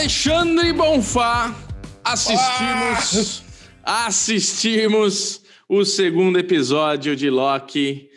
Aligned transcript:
Alexandre 0.00 0.72
Bonfá, 0.72 1.54
assistimos, 2.02 3.42
ah! 3.84 4.06
assistimos 4.06 5.42
o 5.68 5.84
segundo 5.84 6.38
episódio 6.38 7.14
de 7.14 7.28
Loki. 7.28 8.08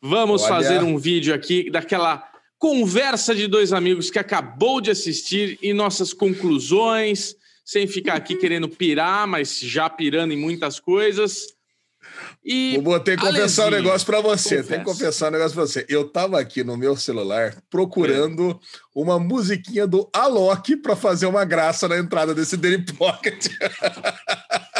Vamos 0.00 0.42
Olha. 0.42 0.48
fazer 0.48 0.84
um 0.84 0.96
vídeo 0.96 1.34
aqui 1.34 1.68
daquela 1.68 2.22
conversa 2.60 3.34
de 3.34 3.48
dois 3.48 3.72
amigos 3.72 4.08
que 4.08 4.20
acabou 4.20 4.80
de 4.80 4.92
assistir 4.92 5.58
e 5.60 5.72
nossas 5.72 6.12
conclusões, 6.12 7.34
sem 7.64 7.88
ficar 7.88 8.14
aqui 8.14 8.36
querendo 8.36 8.68
pirar, 8.68 9.26
mas 9.26 9.58
já 9.58 9.90
pirando 9.90 10.30
em 10.30 10.38
muitas 10.38 10.78
coisas. 10.78 11.48
E 12.44 12.78
Vou 12.82 12.98
ter 12.98 13.18
que 13.18 13.24
confessar 13.26 13.68
um 13.68 13.70
negócio 13.70 14.06
para 14.06 14.20
você. 14.20 14.62
Tem 14.62 14.78
que 14.78 14.84
confessar 14.84 15.28
um 15.28 15.32
negócio 15.32 15.54
para 15.54 15.66
você. 15.66 15.86
Eu 15.88 16.08
tava 16.08 16.40
aqui 16.40 16.64
no 16.64 16.76
meu 16.76 16.96
celular 16.96 17.56
procurando 17.70 18.50
é. 18.50 18.56
uma 18.94 19.18
musiquinha 19.18 19.86
do 19.86 20.08
Alok 20.12 20.76
para 20.76 20.96
fazer 20.96 21.26
uma 21.26 21.44
graça 21.44 21.86
na 21.86 21.98
entrada 21.98 22.34
desse 22.34 22.56
Daily 22.56 22.84
Pocket. 22.84 23.46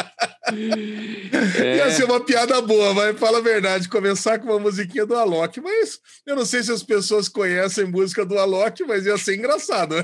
É. 0.51 1.77
Ia 1.77 1.91
ser 1.91 2.03
uma 2.03 2.19
piada 2.19 2.61
boa, 2.61 2.93
mas 2.93 3.17
fala 3.17 3.37
a 3.37 3.41
verdade, 3.41 3.87
começar 3.87 4.39
com 4.39 4.49
uma 4.49 4.59
musiquinha 4.59 5.05
do 5.05 5.15
Alok, 5.15 5.61
mas 5.61 5.99
eu 6.25 6.35
não 6.35 6.45
sei 6.45 6.61
se 6.63 6.71
as 6.71 6.83
pessoas 6.83 7.29
conhecem 7.29 7.85
música 7.85 8.25
do 8.25 8.37
Alok, 8.37 8.83
mas 8.83 9.05
ia 9.05 9.17
ser 9.17 9.35
engraçado. 9.35 9.95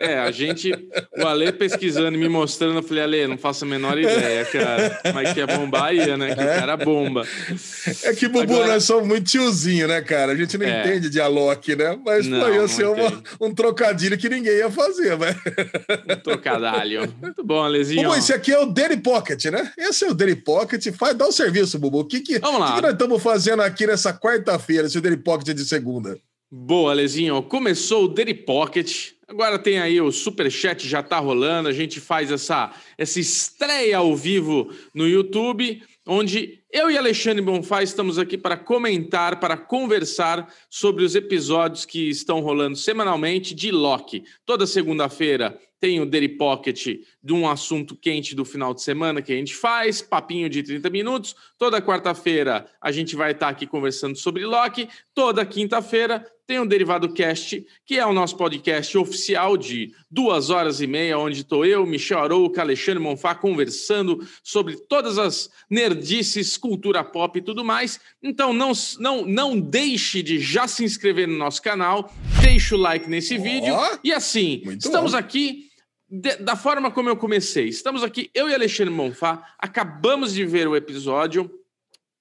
É, 0.00 0.18
a 0.18 0.30
gente, 0.30 0.72
o 1.16 1.26
Ale 1.26 1.52
pesquisando 1.52 2.16
e 2.16 2.20
me 2.20 2.28
mostrando, 2.28 2.78
eu 2.78 2.82
falei, 2.82 3.02
Ale, 3.02 3.26
não 3.26 3.36
faço 3.36 3.64
a 3.64 3.68
menor 3.68 3.98
ideia, 3.98 4.44
cara, 4.46 5.00
mas 5.12 5.32
que 5.32 5.40
é 5.40 5.46
bombar 5.46 5.94
ia, 5.94 6.16
né, 6.16 6.34
que 6.34 6.42
o 6.42 6.46
cara 6.46 6.76
bomba. 6.76 7.26
É 8.02 8.14
que, 8.14 8.28
Bubu, 8.28 8.54
Agora... 8.54 8.72
nós 8.72 8.84
somos 8.84 9.06
muito 9.06 9.30
tiozinho, 9.30 9.88
né, 9.88 10.00
cara, 10.00 10.32
a 10.32 10.36
gente 10.36 10.56
não 10.56 10.66
é. 10.66 10.80
entende 10.80 11.10
de 11.10 11.20
Alok, 11.20 11.76
né, 11.76 11.98
mas 12.04 12.26
não, 12.26 12.40
pô, 12.40 12.48
ia 12.48 12.66
ser 12.66 12.86
uma, 12.86 13.22
um 13.40 13.54
trocadilho 13.54 14.16
que 14.16 14.28
ninguém 14.28 14.54
ia 14.54 14.70
fazer, 14.70 15.16
mas... 15.18 15.36
Um 16.08 16.16
trocadilho. 16.22 17.14
Muito 17.20 17.44
bom, 17.44 17.62
Alezinho. 17.62 18.04
Bubu, 18.04 18.16
esse 18.16 18.32
aqui 18.32 18.52
é 18.52 18.58
o 18.58 18.66
Daily 18.66 18.96
Pocket, 18.96 19.44
né? 19.46 19.70
Esse 19.82 20.04
é 20.04 20.10
o 20.10 20.14
Daily 20.14 20.36
Pocket. 20.36 20.92
Faz, 20.94 21.16
dá 21.16 21.26
o 21.26 21.28
um 21.28 21.32
serviço, 21.32 21.78
Bubu. 21.78 22.00
O 22.00 22.04
que, 22.04 22.20
que, 22.20 22.38
Vamos 22.38 22.60
lá. 22.60 22.68
que, 22.68 22.74
que 22.76 22.82
nós 22.82 22.92
estamos 22.92 23.22
fazendo 23.22 23.62
aqui 23.62 23.86
nessa 23.86 24.12
quarta-feira, 24.12 24.86
esse 24.86 25.00
Daily 25.00 25.16
Pocket 25.18 25.54
de 25.54 25.64
segunda? 25.64 26.18
Boa, 26.50 26.92
Lezinho. 26.92 27.42
Começou 27.42 28.04
o 28.04 28.08
Daily 28.08 28.34
Pocket. 28.34 29.12
Agora 29.26 29.58
tem 29.58 29.80
aí 29.80 30.00
o 30.00 30.12
super 30.12 30.50
chat 30.50 30.86
já 30.86 31.02
tá 31.02 31.18
rolando. 31.18 31.68
A 31.68 31.72
gente 31.72 31.98
faz 31.98 32.30
essa 32.30 32.70
essa 32.98 33.18
estreia 33.18 33.96
ao 33.96 34.14
vivo 34.14 34.70
no 34.94 35.08
YouTube, 35.08 35.82
onde 36.06 36.58
eu 36.70 36.90
e 36.90 36.98
Alexandre 36.98 37.42
Bonfá 37.42 37.82
estamos 37.82 38.18
aqui 38.18 38.36
para 38.36 38.56
comentar, 38.56 39.40
para 39.40 39.56
conversar 39.56 40.52
sobre 40.68 41.04
os 41.04 41.14
episódios 41.14 41.86
que 41.86 42.10
estão 42.10 42.40
rolando 42.40 42.76
semanalmente 42.76 43.54
de 43.54 43.70
Loki. 43.70 44.22
Toda 44.44 44.66
segunda-feira 44.66 45.58
tem 45.80 46.00
o 46.00 46.06
Daily 46.06 46.28
Pocket 46.28 47.00
de 47.22 47.32
um 47.32 47.48
assunto 47.48 47.94
quente 47.94 48.34
do 48.34 48.44
final 48.44 48.74
de 48.74 48.82
semana 48.82 49.22
que 49.22 49.32
a 49.32 49.36
gente 49.36 49.54
faz, 49.54 50.02
papinho 50.02 50.48
de 50.48 50.62
30 50.62 50.90
minutos. 50.90 51.36
Toda 51.56 51.80
quarta-feira 51.80 52.66
a 52.80 52.90
gente 52.90 53.14
vai 53.14 53.30
estar 53.30 53.48
aqui 53.48 53.66
conversando 53.66 54.16
sobre 54.16 54.44
Loki. 54.44 54.88
Toda 55.14 55.46
quinta-feira 55.46 56.26
tem 56.46 56.58
o 56.58 56.66
Derivado 56.66 57.12
Cast, 57.12 57.64
que 57.86 57.98
é 57.98 58.04
o 58.04 58.12
nosso 58.12 58.36
podcast 58.36 58.98
oficial 58.98 59.56
de 59.56 59.94
duas 60.10 60.50
horas 60.50 60.80
e 60.80 60.86
meia, 60.86 61.16
onde 61.16 61.42
estou 61.42 61.64
eu, 61.64 61.86
Michel 61.86 62.18
Arouca, 62.18 62.60
Alexandre 62.60 63.00
Monfá, 63.00 63.34
conversando 63.34 64.26
sobre 64.42 64.76
todas 64.76 65.16
as 65.16 65.48
nerdices, 65.70 66.56
cultura 66.56 67.04
pop 67.04 67.38
e 67.38 67.42
tudo 67.42 67.64
mais. 67.64 68.00
Então 68.20 68.52
não, 68.52 68.72
não, 68.98 69.24
não 69.24 69.58
deixe 69.58 70.22
de 70.22 70.40
já 70.40 70.66
se 70.66 70.84
inscrever 70.84 71.28
no 71.28 71.38
nosso 71.38 71.62
canal, 71.62 72.12
deixe 72.42 72.74
o 72.74 72.78
like 72.78 73.08
nesse 73.08 73.38
oh, 73.38 73.42
vídeo. 73.42 73.74
E 74.02 74.12
assim, 74.12 74.62
estamos 74.78 75.12
bom. 75.12 75.18
aqui 75.18 75.71
de, 76.12 76.36
da 76.36 76.54
forma 76.54 76.90
como 76.90 77.08
eu 77.08 77.16
comecei. 77.16 77.68
Estamos 77.68 78.02
aqui, 78.02 78.30
eu 78.34 78.46
e 78.46 78.54
Alexandre 78.54 78.92
Monfá, 78.92 79.42
acabamos 79.58 80.34
de 80.34 80.44
ver 80.44 80.68
o 80.68 80.76
episódio 80.76 81.50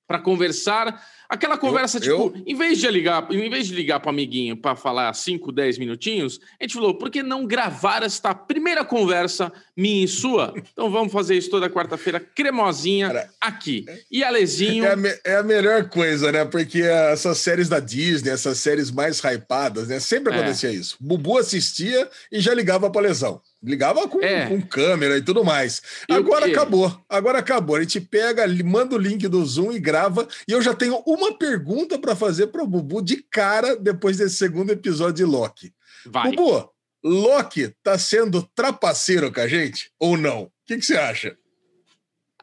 para 0.07 0.17
conversar. 0.17 1.05
Aquela 1.29 1.57
conversa, 1.57 1.97
eu, 1.97 2.01
tipo, 2.01 2.37
eu... 2.37 2.43
em 2.45 2.55
vez 2.55 2.79
de 2.79 2.89
ligar, 2.89 3.29
em 3.29 3.49
vez 3.49 3.67
de 3.67 3.75
ligar 3.75 3.99
para 3.99 4.09
amiguinho 4.09 4.55
para 4.55 4.77
falar 4.77 5.13
5, 5.13 5.51
10 5.51 5.77
minutinhos, 5.77 6.39
a 6.57 6.63
gente 6.63 6.73
falou, 6.73 6.97
por 6.97 7.09
que 7.09 7.21
não 7.21 7.45
gravar 7.45 8.01
esta 8.01 8.33
primeira 8.33 8.85
conversa 8.85 9.51
minha 9.75 10.05
e 10.05 10.07
sua? 10.07 10.53
Então 10.71 10.89
vamos 10.89 11.11
fazer 11.11 11.35
isso 11.35 11.49
toda 11.49 11.69
quarta-feira, 11.69 12.19
cremosinha, 12.19 13.07
Cara, 13.07 13.29
aqui. 13.41 13.85
E 14.09 14.23
Alezinho. 14.23 14.85
É 14.85 14.91
a, 14.93 14.95
me, 14.95 15.09
é 15.25 15.35
a, 15.35 15.43
melhor 15.43 15.89
coisa, 15.89 16.31
né? 16.31 16.45
Porque 16.45 16.81
essas 16.81 17.37
séries 17.39 17.67
da 17.67 17.81
Disney, 17.81 18.31
essas 18.31 18.57
séries 18.57 18.89
mais 18.89 19.19
hypadas, 19.19 19.89
né? 19.89 19.99
Sempre 19.99 20.33
é. 20.33 20.37
acontecia 20.37 20.69
é. 20.69 20.73
isso. 20.73 20.95
Bubu 20.99 21.37
assistia 21.37 22.09
e 22.31 22.39
já 22.39 22.53
ligava 22.53 22.89
para 22.89 23.01
lesão. 23.01 23.41
Ligava 23.63 24.07
com, 24.07 24.19
é. 24.21 24.47
com 24.47 24.59
câmera 24.61 25.17
e 25.17 25.21
tudo 25.21 25.43
mais. 25.43 25.81
E 26.09 26.13
Agora 26.13 26.47
acabou. 26.47 26.99
Agora 27.07 27.39
acabou. 27.39 27.75
A 27.75 27.81
gente 27.81 28.01
pega, 28.01 28.47
manda 28.63 28.95
o 28.95 28.99
link 28.99 29.27
do 29.27 29.45
Zoom 29.45 29.71
e 29.71 29.79
grava. 29.79 30.27
E 30.47 30.51
eu 30.51 30.61
já 30.61 30.73
tenho 30.73 30.95
uma 31.05 31.37
pergunta 31.37 31.99
para 31.99 32.15
fazer 32.15 32.47
para 32.47 32.63
o 32.63 32.67
Bubu 32.67 33.01
de 33.01 33.17
cara 33.17 33.75
depois 33.75 34.17
desse 34.17 34.35
segundo 34.35 34.71
episódio 34.71 35.13
de 35.13 35.25
Loki. 35.25 35.71
Vai. 36.07 36.31
Bubu, 36.31 36.71
Loki 37.03 37.73
tá 37.83 37.99
sendo 37.99 38.41
trapaceiro 38.55 39.31
com 39.31 39.39
a 39.39 39.47
gente 39.47 39.91
ou 39.99 40.17
não? 40.17 40.43
O 40.43 40.51
que, 40.65 40.77
que 40.77 40.85
você 40.85 40.97
acha? 40.97 41.37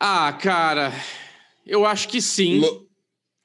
Ah, 0.00 0.33
cara, 0.33 0.93
eu 1.67 1.85
acho 1.85 2.09
que 2.09 2.23
sim. 2.23 2.61
Lo 2.61 2.88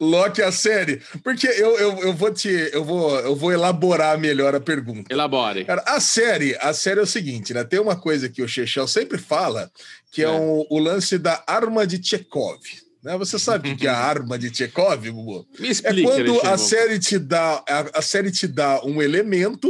Loki 0.04 0.42
a 0.42 0.52
série? 0.52 1.02
Porque 1.24 1.48
eu, 1.48 1.78
eu, 1.78 2.00
eu 2.00 2.14
vou 2.14 2.32
te 2.32 2.50
eu 2.72 2.84
vou, 2.84 3.20
eu 3.20 3.36
vou 3.36 3.52
elaborar 3.52 4.18
melhor 4.18 4.56
a 4.56 4.60
pergunta. 4.60 5.12
Elabore. 5.12 5.66
Cara, 5.66 5.84
a 5.86 6.00
série, 6.00 6.56
a 6.60 6.74
série 6.74 7.00
é 7.00 7.04
o 7.04 7.08
seguinte, 7.08 7.54
né? 7.54 7.64
Tem 7.64 7.80
uma 7.80 7.96
coisa 7.96 8.30
que 8.30 8.42
o 8.42 8.48
Chechel 8.48 8.88
sempre 8.88 9.18
fala, 9.18 9.72
que 10.12 10.22
é, 10.22 10.26
é 10.26 10.30
um, 10.30 10.66
o 10.70 10.80
lance 10.80 11.18
da 11.18 11.44
arma 11.48 11.86
de 11.88 12.04
Chekhov. 12.04 12.60
Né? 13.04 13.18
Você 13.18 13.38
sabe 13.38 13.72
o 13.72 13.78
que 13.78 13.88
é 13.88 13.90
a 13.90 13.98
arma 13.98 14.40
de 14.40 14.56
Chekhov, 14.56 15.10
Bubu? 15.12 15.48
Me 15.60 15.70
explica, 15.70 16.10
É 16.10 16.24
quando 16.24 16.48
a 16.48 16.58
série 16.58 17.00
te 17.00 17.20
dá 17.20 17.64
a, 17.68 18.00
a 18.00 18.02
série 18.02 18.32
te 18.32 18.48
dá 18.48 18.82
um 18.84 19.02
elemento 19.02 19.70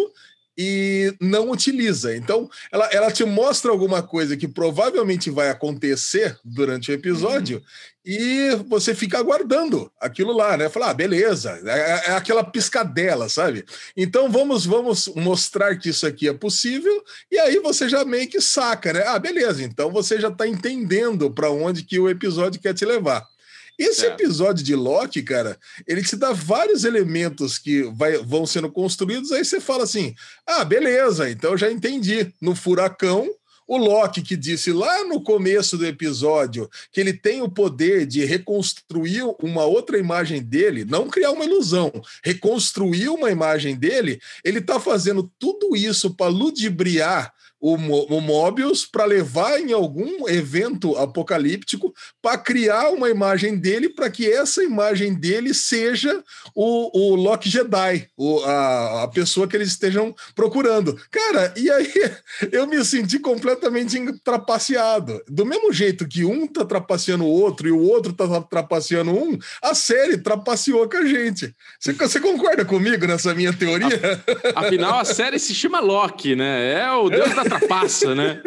e 0.58 1.14
não 1.20 1.50
utiliza. 1.50 2.16
Então, 2.16 2.50
ela, 2.72 2.86
ela 2.92 3.12
te 3.12 3.24
mostra 3.26 3.72
alguma 3.72 4.04
coisa 4.04 4.38
que 4.38 4.48
provavelmente 4.48 5.30
vai 5.30 5.50
acontecer 5.50 6.38
durante 6.44 6.92
o 6.92 6.94
episódio 6.94 7.58
uhum. 7.58 7.64
e 8.06 8.56
você 8.68 8.94
fica 8.94 9.18
aguardando 9.18 9.92
aquilo 10.00 10.32
lá, 10.32 10.56
né? 10.56 10.70
Falar, 10.70 10.92
ah, 10.92 10.94
beleza, 10.94 11.60
é, 11.66 12.10
é, 12.10 12.12
aquela 12.12 12.44
piscadela, 12.44 13.28
sabe? 13.30 13.66
Então, 13.98 14.30
vamos, 14.30 14.66
vamos 14.66 15.08
mostrar 15.16 15.76
que 15.78 15.90
isso 15.90 16.06
aqui 16.06 16.28
é 16.28 16.34
possível 16.34 17.04
e 17.32 17.40
aí 17.40 17.60
você 17.60 17.90
já 17.90 18.06
meio 18.06 18.30
que 18.30 18.40
saca, 18.40 18.94
né? 18.94 19.04
Ah, 19.08 19.20
beleza, 19.20 19.64
então 19.64 19.92
você 19.92 20.20
já 20.20 20.30
está 20.30 20.48
entendendo 20.48 21.32
para 21.32 21.50
onde 21.50 21.84
que 21.84 22.00
o 22.00 22.10
episódio 22.10 22.62
quer 22.62 22.74
te 22.74 22.86
levar. 22.86 23.33
Esse 23.78 24.06
é. 24.06 24.10
episódio 24.10 24.64
de 24.64 24.76
Loki, 24.76 25.24
cara, 25.24 25.58
ele 25.88 26.04
te 26.04 26.16
dá 26.16 26.32
vários 26.32 26.84
elementos 26.84 27.58
que 27.58 27.84
vai, 27.96 28.18
vão 28.18 28.46
sendo 28.46 28.72
construídos, 28.72 29.32
aí 29.32 29.44
você 29.44 29.60
fala 29.60 29.84
assim: 29.84 30.14
ah, 30.46 30.64
beleza, 30.64 31.30
então 31.30 31.52
eu 31.52 31.58
já 31.58 31.72
entendi. 31.72 32.32
No 32.42 32.56
furacão, 32.56 33.30
o 33.68 33.78
Loki 33.78 34.22
que 34.22 34.36
disse 34.36 34.72
lá 34.72 35.06
no 35.06 35.22
começo 35.22 35.78
do 35.78 35.86
episódio 35.86 36.70
que 36.92 37.00
ele 37.00 37.14
tem 37.14 37.42
o 37.42 37.50
poder 37.50 38.06
de 38.06 38.24
reconstruir 38.26 39.24
uma 39.42 39.66
outra 39.66 39.98
imagem 39.98 40.42
dele, 40.42 40.86
não 40.86 41.10
criar 41.10 41.32
uma 41.32 41.46
ilusão, 41.46 41.92
reconstruir 42.24 43.10
uma 43.10 43.32
imagem 43.32 43.76
dele, 43.76 44.20
ele 44.44 44.60
está 44.60 44.80
fazendo 44.80 45.32
tudo 45.40 45.76
isso 45.76 46.14
para 46.14 46.30
ludibriar 46.30 47.34
o, 47.64 47.76
o 47.76 48.20
Mobius 48.20 48.86
para 48.86 49.06
levar 49.06 49.58
em 49.58 49.72
algum 49.72 50.28
evento 50.28 50.98
apocalíptico 50.98 51.94
para 52.22 52.38
criar 52.38 52.90
uma 52.90 53.10
imagem 53.10 53.56
dele 53.56 53.88
para 53.88 54.10
que 54.10 54.30
essa 54.30 54.62
imagem 54.62 55.14
dele 55.14 55.54
seja 55.54 56.22
o, 56.54 56.92
o 56.94 57.16
Loki 57.16 57.50
Jedi, 57.50 58.10
o, 58.18 58.44
a, 58.44 59.04
a 59.04 59.08
pessoa 59.08 59.48
que 59.48 59.56
eles 59.56 59.70
estejam 59.70 60.14
procurando. 60.36 61.00
Cara, 61.10 61.54
e 61.56 61.72
aí 61.72 61.94
eu 62.52 62.68
me 62.68 62.84
senti 62.84 63.18
completamente 63.18 63.98
trapaceado. 64.26 65.24
Do 65.30 65.46
mesmo 65.46 65.72
jeito 65.72 66.06
que 66.06 66.26
um 66.26 66.46
tá 66.46 66.66
trapaceando 66.66 67.24
o 67.24 67.30
outro 67.30 67.66
e 67.66 67.72
o 67.72 67.80
outro 67.80 68.12
tá 68.12 68.42
trapaceando 68.42 69.12
um, 69.12 69.40
a 69.62 69.74
série 69.74 70.18
trapaceou 70.18 70.90
com 70.90 70.98
a 70.98 71.06
gente. 71.06 71.56
Você, 71.80 72.20
concorda 72.20 72.66
comigo 72.66 73.08
nessa 73.08 73.34
minha 73.34 73.54
teoria? 73.54 74.22
Afinal, 74.54 75.00
a 75.00 75.06
série 75.06 75.40
se 75.40 75.56
chama 75.56 75.80
Loki, 75.80 76.36
né? 76.36 76.74
É 76.74 76.92
o 76.92 77.10
deus 77.10 77.34
da 77.34 77.53
trapaça, 77.60 78.16
né? 78.16 78.42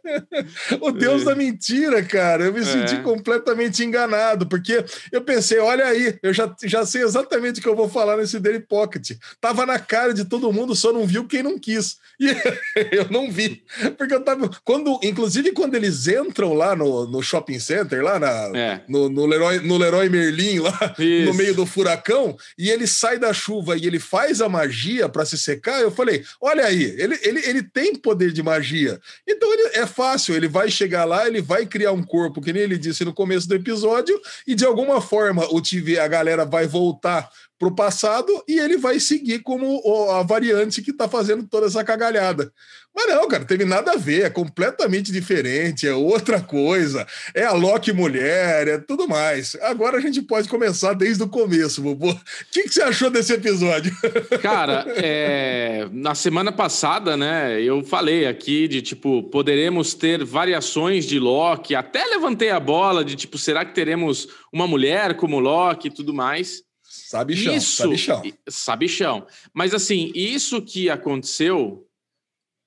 o 0.80 0.90
Deus 0.90 1.22
é. 1.22 1.24
da 1.26 1.34
mentira, 1.34 2.02
cara. 2.02 2.44
Eu 2.44 2.52
me 2.52 2.60
é. 2.60 2.64
senti 2.64 3.02
completamente 3.02 3.84
enganado, 3.84 4.46
porque 4.46 4.84
eu 5.12 5.22
pensei, 5.22 5.58
olha 5.58 5.86
aí, 5.86 6.18
eu 6.22 6.32
já, 6.32 6.54
já 6.64 6.84
sei 6.84 7.02
exatamente 7.02 7.60
o 7.60 7.62
que 7.62 7.68
eu 7.68 7.76
vou 7.76 7.88
falar 7.88 8.16
nesse 8.16 8.38
Daily 8.38 8.60
Pocket. 8.60 9.12
Tava 9.40 9.66
na 9.66 9.78
cara 9.78 10.12
de 10.12 10.24
todo 10.24 10.52
mundo, 10.52 10.74
só 10.74 10.92
não 10.92 11.06
viu 11.06 11.26
quem 11.26 11.42
não 11.42 11.58
quis. 11.58 11.98
E 12.18 12.28
eu 12.92 13.06
não 13.10 13.30
vi. 13.30 13.62
Porque 13.96 14.14
eu 14.14 14.20
tava. 14.20 14.50
Quando, 14.64 14.98
inclusive, 15.02 15.52
quando 15.52 15.74
eles 15.74 16.06
entram 16.06 16.54
lá 16.54 16.76
no, 16.76 17.06
no 17.06 17.22
shopping 17.22 17.58
center, 17.58 18.02
lá 18.02 18.18
na, 18.18 18.50
é. 18.54 18.80
no, 18.88 19.08
no, 19.08 19.26
Leroy, 19.26 19.60
no 19.60 19.78
Leroy 19.78 20.08
Merlin, 20.08 20.58
lá 20.58 20.94
Isso. 20.98 21.26
no 21.26 21.34
meio 21.34 21.54
do 21.54 21.64
furacão, 21.64 22.36
e 22.58 22.70
ele 22.70 22.86
sai 22.86 23.18
da 23.18 23.32
chuva 23.32 23.76
e 23.76 23.86
ele 23.86 23.98
faz 23.98 24.40
a 24.40 24.48
magia 24.48 25.08
para 25.08 25.24
se 25.24 25.38
secar, 25.38 25.80
eu 25.80 25.90
falei: 25.90 26.22
olha 26.40 26.64
aí, 26.64 26.82
ele, 26.98 27.18
ele, 27.22 27.40
ele 27.46 27.62
tem 27.62 27.94
poder 27.94 28.29
de 28.32 28.42
magia. 28.42 29.00
Então 29.26 29.52
ele 29.52 29.78
é 29.78 29.86
fácil, 29.86 30.34
ele 30.34 30.48
vai 30.48 30.70
chegar 30.70 31.04
lá, 31.04 31.26
ele 31.26 31.40
vai 31.40 31.66
criar 31.66 31.92
um 31.92 32.02
corpo, 32.02 32.40
que 32.40 32.52
nem 32.52 32.62
ele 32.62 32.78
disse 32.78 33.04
no 33.04 33.12
começo 33.12 33.48
do 33.48 33.54
episódio, 33.54 34.20
e 34.46 34.54
de 34.54 34.64
alguma 34.64 35.00
forma 35.00 35.46
o 35.52 35.60
TV, 35.60 35.98
a 35.98 36.08
galera 36.08 36.44
vai 36.44 36.66
voltar 36.66 37.28
para 37.60 37.68
o 37.68 37.74
passado 37.74 38.32
e 38.48 38.58
ele 38.58 38.78
vai 38.78 38.98
seguir 38.98 39.40
como 39.40 39.82
a 40.12 40.22
variante 40.22 40.80
que 40.80 40.92
está 40.92 41.06
fazendo 41.06 41.46
toda 41.46 41.66
essa 41.66 41.84
cagalhada. 41.84 42.50
Mas 42.96 43.06
não, 43.06 43.28
cara, 43.28 43.44
teve 43.44 43.66
nada 43.66 43.92
a 43.92 43.96
ver, 43.96 44.22
é 44.22 44.30
completamente 44.30 45.12
diferente, 45.12 45.86
é 45.86 45.92
outra 45.92 46.40
coisa, 46.40 47.06
é 47.34 47.44
a 47.44 47.52
Loki 47.52 47.92
mulher, 47.92 48.66
é 48.66 48.78
tudo 48.78 49.06
mais. 49.06 49.54
Agora 49.60 49.98
a 49.98 50.00
gente 50.00 50.22
pode 50.22 50.48
começar 50.48 50.94
desde 50.94 51.22
o 51.22 51.28
começo, 51.28 51.82
Bubu. 51.82 52.10
O 52.10 52.20
que, 52.50 52.62
que 52.62 52.70
você 52.70 52.82
achou 52.82 53.10
desse 53.10 53.34
episódio? 53.34 53.94
Cara, 54.40 54.86
é... 54.96 55.86
na 55.92 56.14
semana 56.14 56.50
passada, 56.50 57.14
né, 57.14 57.60
eu 57.60 57.84
falei 57.84 58.26
aqui 58.26 58.68
de 58.68 58.80
tipo, 58.80 59.22
poderemos 59.24 59.92
ter 59.92 60.24
variações 60.24 61.04
de 61.04 61.18
Loki, 61.18 61.74
até 61.74 62.06
levantei 62.06 62.48
a 62.48 62.58
bola 62.58 63.04
de 63.04 63.16
tipo, 63.16 63.36
será 63.36 63.66
que 63.66 63.74
teremos 63.74 64.28
uma 64.50 64.66
mulher 64.66 65.14
como 65.14 65.38
Loki 65.38 65.88
e 65.88 65.94
tudo 65.94 66.14
mais. 66.14 66.69
Sabichão, 66.90 67.54
isso, 67.54 67.76
sabichão. 67.76 68.22
Sabichão. 68.48 69.26
Mas 69.54 69.72
assim, 69.72 70.10
isso 70.12 70.60
que 70.60 70.90
aconteceu 70.90 71.86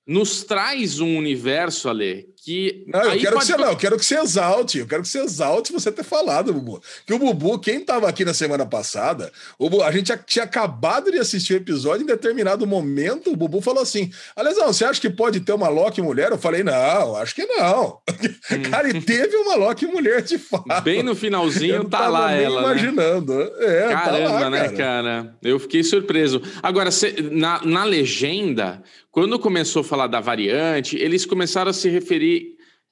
nos 0.06 0.44
traz 0.44 0.98
um 0.98 1.18
universo, 1.18 1.90
Ale, 1.90 2.33
que. 2.44 2.84
Não, 2.86 3.02
eu 3.02 3.18
quero, 3.18 3.38
que 3.38 3.44
você, 3.44 3.56
não, 3.56 3.70
eu 3.70 3.76
quero 3.76 3.98
que 3.98 4.04
você 4.04 4.18
exalte, 4.18 4.78
eu 4.78 4.86
quero 4.86 5.02
que 5.02 5.08
você 5.08 5.22
exalte 5.22 5.72
você 5.72 5.90
ter 5.90 6.04
falado, 6.04 6.52
Bubu. 6.52 6.82
Que 7.06 7.14
o 7.14 7.18
Bubu, 7.18 7.58
quem 7.58 7.78
estava 7.78 8.08
aqui 8.08 8.24
na 8.24 8.34
semana 8.34 8.66
passada, 8.66 9.32
o 9.58 9.70
Bubu, 9.70 9.82
a 9.82 9.90
gente 9.90 10.12
tinha 10.26 10.44
acabado 10.44 11.10
de 11.10 11.18
assistir 11.18 11.54
o 11.54 11.56
episódio, 11.56 12.04
em 12.04 12.06
determinado 12.06 12.66
momento, 12.66 13.32
o 13.32 13.36
Bubu 13.36 13.60
falou 13.60 13.82
assim: 13.82 14.12
Alesão, 14.36 14.66
você 14.66 14.84
acha 14.84 15.00
que 15.00 15.08
pode 15.08 15.40
ter 15.40 15.52
uma 15.52 15.68
Loki 15.68 16.02
mulher? 16.02 16.30
Eu 16.30 16.38
falei, 16.38 16.62
não, 16.62 17.16
acho 17.16 17.34
que 17.34 17.46
não. 17.46 17.98
Hum. 18.50 18.62
Cara, 18.70 18.88
e 18.88 19.00
teve 19.00 19.36
uma 19.36 19.54
Loki 19.54 19.86
mulher 19.86 20.20
de 20.20 20.36
fato. 20.36 20.82
Bem 20.82 21.02
no 21.02 21.14
finalzinho 21.14 21.76
eu 21.76 21.84
tá 21.88 22.08
lá 22.08 22.32
ela. 22.32 22.60
Né? 22.60 22.66
imaginando. 22.66 23.34
Né? 23.34 23.50
É, 23.60 23.88
Caramba, 23.88 24.28
tá 24.28 24.38
lá, 24.40 24.50
né, 24.50 24.68
cara. 24.68 24.76
cara? 24.76 25.36
Eu 25.42 25.58
fiquei 25.58 25.82
surpreso. 25.82 26.42
Agora, 26.62 26.90
na, 27.30 27.64
na 27.64 27.84
legenda, 27.84 28.82
quando 29.14 29.38
começou 29.38 29.80
a 29.80 29.84
falar 29.84 30.08
da 30.08 30.18
variante, 30.18 30.96
eles 30.96 31.24
começaram 31.24 31.70
a 31.70 31.72
se 31.72 31.88
referir 31.88 32.33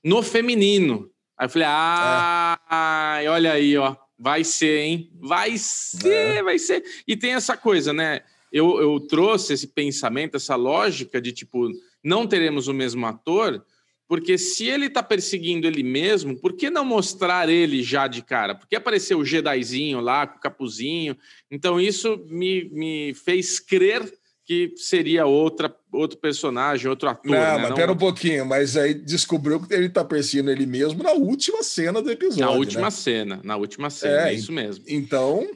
no 0.02 0.22
feminino. 0.22 1.10
Aí 1.36 1.46
eu 1.46 1.50
falei, 1.50 1.68
ah, 1.70 3.18
é. 3.22 3.28
olha 3.28 3.52
aí, 3.52 3.76
ó, 3.76 3.96
vai 4.18 4.44
ser, 4.44 4.80
hein? 4.80 5.10
Vai 5.20 5.56
ser, 5.56 6.38
é. 6.38 6.42
vai 6.42 6.58
ser. 6.58 6.84
E 7.06 7.16
tem 7.16 7.32
essa 7.34 7.56
coisa, 7.56 7.92
né? 7.92 8.22
Eu, 8.52 8.80
eu 8.80 9.00
trouxe 9.00 9.54
esse 9.54 9.66
pensamento, 9.66 10.36
essa 10.36 10.54
lógica 10.54 11.20
de 11.20 11.32
tipo, 11.32 11.68
não 12.04 12.26
teremos 12.26 12.68
o 12.68 12.74
mesmo 12.74 13.06
ator, 13.06 13.64
porque 14.06 14.36
se 14.36 14.66
ele 14.66 14.86
está 14.86 15.02
perseguindo 15.02 15.66
ele 15.66 15.82
mesmo, 15.82 16.38
por 16.38 16.52
que 16.52 16.68
não 16.68 16.84
mostrar 16.84 17.48
ele 17.48 17.82
já 17.82 18.06
de 18.06 18.20
cara? 18.20 18.54
Por 18.54 18.68
que 18.68 18.76
apareceu 18.76 19.18
o 19.18 19.24
Jedizinho 19.24 20.00
lá 20.00 20.26
com 20.26 20.36
o 20.36 20.40
capuzinho? 20.40 21.16
Então 21.50 21.80
isso 21.80 22.22
me, 22.28 22.68
me 22.70 23.14
fez 23.14 23.58
crer 23.58 24.02
que 24.44 24.72
seria 24.76 25.24
outra, 25.24 25.74
outro 25.92 26.18
personagem, 26.18 26.88
outro 26.88 27.08
ator. 27.08 27.30
Não, 27.30 27.38
né? 27.38 27.58
mas 27.58 27.68
Não... 27.70 27.76
pera 27.76 27.92
um 27.92 27.96
pouquinho, 27.96 28.44
mas 28.44 28.76
aí 28.76 28.94
descobriu 28.94 29.60
que 29.60 29.72
ele 29.72 29.88
tá 29.88 30.04
perseguindo 30.04 30.50
ele 30.50 30.66
mesmo 30.66 31.02
na 31.02 31.12
última 31.12 31.62
cena 31.62 32.02
do 32.02 32.10
episódio. 32.10 32.44
Na 32.44 32.50
última 32.50 32.84
né? 32.84 32.90
cena, 32.90 33.40
na 33.44 33.56
última 33.56 33.90
cena, 33.90 34.28
é, 34.28 34.32
é 34.32 34.34
isso 34.34 34.52
mesmo. 34.52 34.84
Então, 34.88 35.46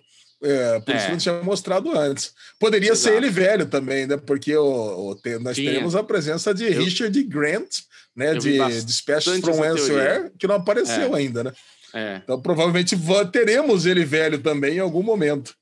é, 0.42 0.80
por 0.80 0.94
é. 0.94 0.98
isso 0.98 1.10
não 1.10 1.18
tinha 1.18 1.42
mostrado 1.42 1.98
antes. 1.98 2.32
Poderia 2.58 2.92
Exato. 2.92 3.14
ser 3.14 3.16
ele 3.16 3.30
velho 3.30 3.66
também, 3.66 4.06
né? 4.06 4.16
Porque 4.16 4.54
o, 4.56 5.10
o 5.12 5.20
nós 5.40 5.56
Tinha. 5.56 5.72
teremos 5.72 5.96
a 5.96 6.02
presença 6.02 6.54
de 6.54 6.64
eu, 6.64 6.84
Richard 6.84 7.22
Grant, 7.24 7.78
né? 8.14 8.34
De 8.34 8.58
Dispatch 8.84 9.40
from 9.40 9.64
Elsewhere, 9.64 10.30
que 10.38 10.46
não 10.46 10.56
apareceu 10.56 11.14
é. 11.16 11.18
ainda, 11.18 11.44
né? 11.44 11.52
É. 11.92 12.20
Então 12.22 12.40
provavelmente 12.40 12.96
teremos 13.32 13.86
ele 13.86 14.04
velho 14.04 14.38
também 14.38 14.76
em 14.76 14.80
algum 14.80 15.02
momento. 15.02 15.54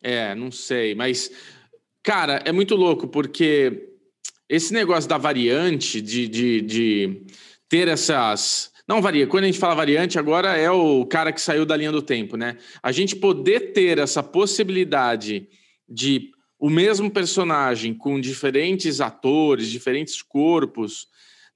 É, 0.00 0.34
não 0.34 0.52
sei, 0.52 0.94
mas 0.94 1.30
Cara, 2.04 2.42
é 2.44 2.52
muito 2.52 2.76
louco, 2.76 3.08
porque 3.08 3.88
esse 4.46 4.74
negócio 4.74 5.08
da 5.08 5.16
variante, 5.16 6.02
de, 6.02 6.28
de, 6.28 6.60
de 6.60 7.22
ter 7.66 7.88
essas. 7.88 8.70
Não 8.86 9.00
varia. 9.00 9.26
Quando 9.26 9.44
a 9.44 9.46
gente 9.46 9.58
fala 9.58 9.74
variante, 9.74 10.18
agora 10.18 10.54
é 10.54 10.70
o 10.70 11.06
cara 11.06 11.32
que 11.32 11.40
saiu 11.40 11.64
da 11.64 11.74
linha 11.74 11.90
do 11.90 12.02
tempo, 12.02 12.36
né? 12.36 12.58
A 12.82 12.92
gente 12.92 13.16
poder 13.16 13.72
ter 13.72 13.96
essa 13.96 14.22
possibilidade 14.22 15.48
de 15.88 16.30
o 16.58 16.68
mesmo 16.68 17.10
personagem 17.10 17.94
com 17.94 18.20
diferentes 18.20 19.00
atores, 19.00 19.70
diferentes 19.70 20.20
corpos, 20.20 21.06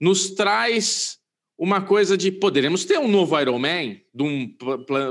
nos 0.00 0.30
traz 0.30 1.17
uma 1.58 1.80
coisa 1.80 2.16
de 2.16 2.30
poderemos 2.30 2.84
ter 2.84 2.98
um 2.98 3.08
novo 3.08 3.38
Iron 3.40 3.58
Man 3.58 3.96
de 4.14 4.22
um, 4.22 4.46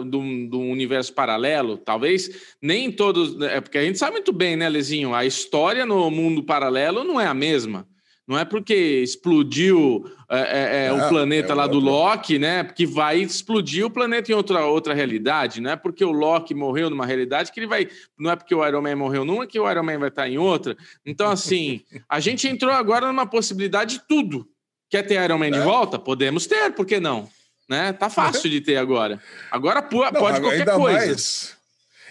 de 0.10 0.16
um, 0.16 0.50
de 0.50 0.56
um 0.56 0.72
universo 0.72 1.14
paralelo, 1.14 1.78
talvez 1.78 2.56
nem 2.62 2.90
todos, 2.90 3.40
é 3.42 3.60
porque 3.60 3.78
a 3.78 3.84
gente 3.84 4.00
sabe 4.00 4.14
muito 4.14 4.32
bem, 4.32 4.56
né, 4.56 4.70
Lezinho? 4.70 5.14
A 5.14 5.26
história 5.26 5.86
no 5.86 6.10
mundo 6.10 6.42
paralelo 6.42 7.04
não 7.04 7.20
é 7.20 7.28
a 7.28 7.34
mesma. 7.34 7.86
Não 8.26 8.38
é 8.38 8.44
porque 8.44 8.74
explodiu 8.74 10.04
é, 10.30 10.40
é, 10.40 10.86
é, 10.88 10.94
o 10.94 10.98
é, 10.98 11.08
planeta 11.08 11.54
é 11.54 11.56
lá 11.56 11.66
do 11.66 11.80
Loki, 11.80 12.38
né? 12.38 12.62
Que 12.66 12.86
vai 12.86 13.20
explodir 13.20 13.86
o 13.86 13.90
planeta 13.90 14.30
em 14.30 14.36
outra, 14.36 14.66
outra 14.66 14.94
realidade. 14.94 15.62
Não 15.62 15.72
é 15.72 15.78
porque 15.78 16.04
o 16.04 16.12
Loki 16.12 16.54
morreu 16.54 16.90
numa 16.90 17.06
realidade 17.06 17.54
que 17.54 17.60
ele 17.60 17.68
vai. 17.68 17.88
Não 18.20 18.30
é 18.30 18.36
porque 18.36 18.54
o 18.54 18.68
Iron 18.68 18.82
Man 18.82 18.98
morreu 18.98 19.24
numa 19.24 19.48
que 19.48 19.58
o 19.58 19.72
Iron 19.72 19.84
Man 19.84 20.00
vai 20.00 20.10
estar 20.10 20.28
em 20.28 20.38
outra. 20.38 20.76
Então, 21.06 21.30
assim, 21.30 21.82
a 22.10 22.20
gente 22.20 22.46
entrou 22.50 22.74
agora 22.74 23.08
numa 23.08 23.26
possibilidade 23.26 24.00
de 24.00 24.08
tudo. 24.10 24.46
Quer 24.90 25.04
ter 25.04 25.24
Iron 25.24 25.38
Man 25.38 25.52
de 25.52 25.58
é. 25.58 25.64
volta? 25.64 26.00
Podemos 26.00 26.46
ter, 26.48 26.72
por 26.72 26.86
que 26.86 27.00
não? 27.00 27.30
Né? 27.70 27.92
Tá 27.94 28.10
fácil 28.10 28.50
de 28.50 28.62
ter 28.62 28.78
agora. 28.78 29.22
Agora 29.52 29.82
pode 29.82 30.14
não, 30.14 30.22
qualquer 30.22 30.66
coisa. 30.66 31.08
Mais... 31.08 31.58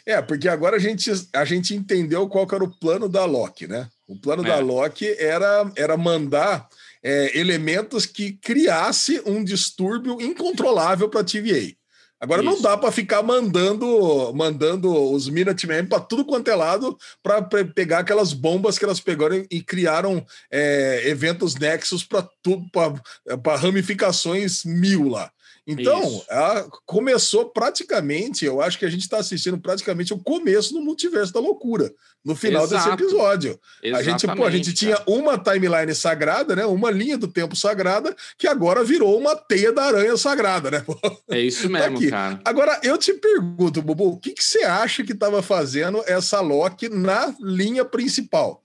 É, 0.04 0.22
porque 0.22 0.48
agora 0.48 0.76
a 0.76 0.78
gente, 0.78 1.10
a 1.32 1.44
gente 1.44 1.74
entendeu 1.74 2.28
qual 2.28 2.46
era 2.52 2.62
o 2.62 2.70
plano 2.70 3.08
da 3.08 3.24
Loki, 3.24 3.66
né? 3.66 3.88
O 4.06 4.16
plano 4.16 4.44
é. 4.46 4.48
da 4.48 4.58
Loki 4.58 5.08
era, 5.18 5.70
era 5.74 5.96
mandar 5.96 6.68
é, 7.02 7.38
elementos 7.38 8.06
que 8.06 8.32
criasse 8.32 9.20
um 9.26 9.42
distúrbio 9.42 10.20
incontrolável 10.20 11.08
para 11.08 11.20
a 11.20 11.24
TVA. 11.24 11.75
Agora 12.20 12.42
Isso. 12.42 12.50
não 12.50 12.62
dá 12.62 12.76
para 12.76 12.90
ficar 12.90 13.22
mandando 13.22 14.32
mandando 14.34 14.92
os 15.12 15.28
Minutemen 15.28 15.86
para 15.86 16.00
tudo 16.00 16.24
quanto 16.24 16.50
é 16.50 16.54
lado 16.54 16.96
para 17.22 17.42
pegar 17.42 17.98
aquelas 17.98 18.32
bombas 18.32 18.78
que 18.78 18.84
elas 18.84 19.00
pegaram 19.00 19.44
e 19.50 19.62
criaram 19.62 20.24
é, 20.50 21.08
eventos 21.08 21.56
nexos 21.56 22.04
para 22.04 22.26
tudo 22.42 22.64
para 22.70 23.56
ramificações 23.56 24.64
mil 24.64 25.08
lá. 25.08 25.30
Então, 25.66 26.22
a, 26.30 26.64
começou 26.84 27.50
praticamente, 27.50 28.44
eu 28.44 28.60
acho 28.60 28.78
que 28.78 28.84
a 28.84 28.90
gente 28.90 29.00
está 29.00 29.18
assistindo 29.18 29.58
praticamente 29.58 30.14
o 30.14 30.18
começo 30.18 30.72
do 30.72 30.80
multiverso 30.80 31.32
da 31.32 31.40
loucura, 31.40 31.92
no 32.24 32.36
final 32.36 32.64
Exato. 32.64 32.84
desse 32.84 33.02
episódio. 33.02 33.60
A 33.92 34.00
gente, 34.00 34.26
pô, 34.28 34.44
a 34.44 34.50
gente 34.50 34.72
tinha 34.72 35.02
uma 35.08 35.36
timeline 35.36 35.92
sagrada, 35.92 36.54
né? 36.54 36.64
Uma 36.64 36.90
linha 36.90 37.18
do 37.18 37.26
tempo 37.26 37.56
sagrada, 37.56 38.14
que 38.38 38.46
agora 38.46 38.84
virou 38.84 39.18
uma 39.18 39.34
teia 39.34 39.72
da 39.72 39.86
aranha 39.86 40.16
sagrada, 40.16 40.70
né? 40.70 40.84
É 41.28 41.40
isso 41.40 41.68
mesmo, 41.70 42.00
tá 42.00 42.10
cara. 42.10 42.40
Agora, 42.44 42.80
eu 42.84 42.96
te 42.96 43.12
pergunto, 43.14 43.82
Bubu, 43.82 44.12
o 44.12 44.20
que, 44.20 44.34
que 44.34 44.44
você 44.44 44.62
acha 44.62 45.02
que 45.02 45.12
estava 45.12 45.42
fazendo 45.42 46.00
essa 46.06 46.40
Loki 46.40 46.88
na 46.88 47.34
linha 47.40 47.84
principal? 47.84 48.62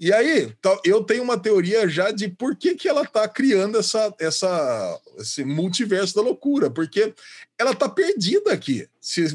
E 0.00 0.14
aí, 0.14 0.50
eu 0.82 1.04
tenho 1.04 1.22
uma 1.22 1.38
teoria 1.38 1.86
já 1.86 2.10
de 2.10 2.26
por 2.26 2.56
que, 2.56 2.74
que 2.74 2.88
ela 2.88 3.02
está 3.02 3.28
criando 3.28 3.78
essa, 3.78 4.14
essa, 4.18 4.98
esse 5.18 5.44
multiverso 5.44 6.14
da 6.14 6.22
loucura, 6.22 6.70
porque 6.70 7.12
ela 7.58 7.72
está 7.72 7.86
perdida 7.86 8.50
aqui. 8.50 8.88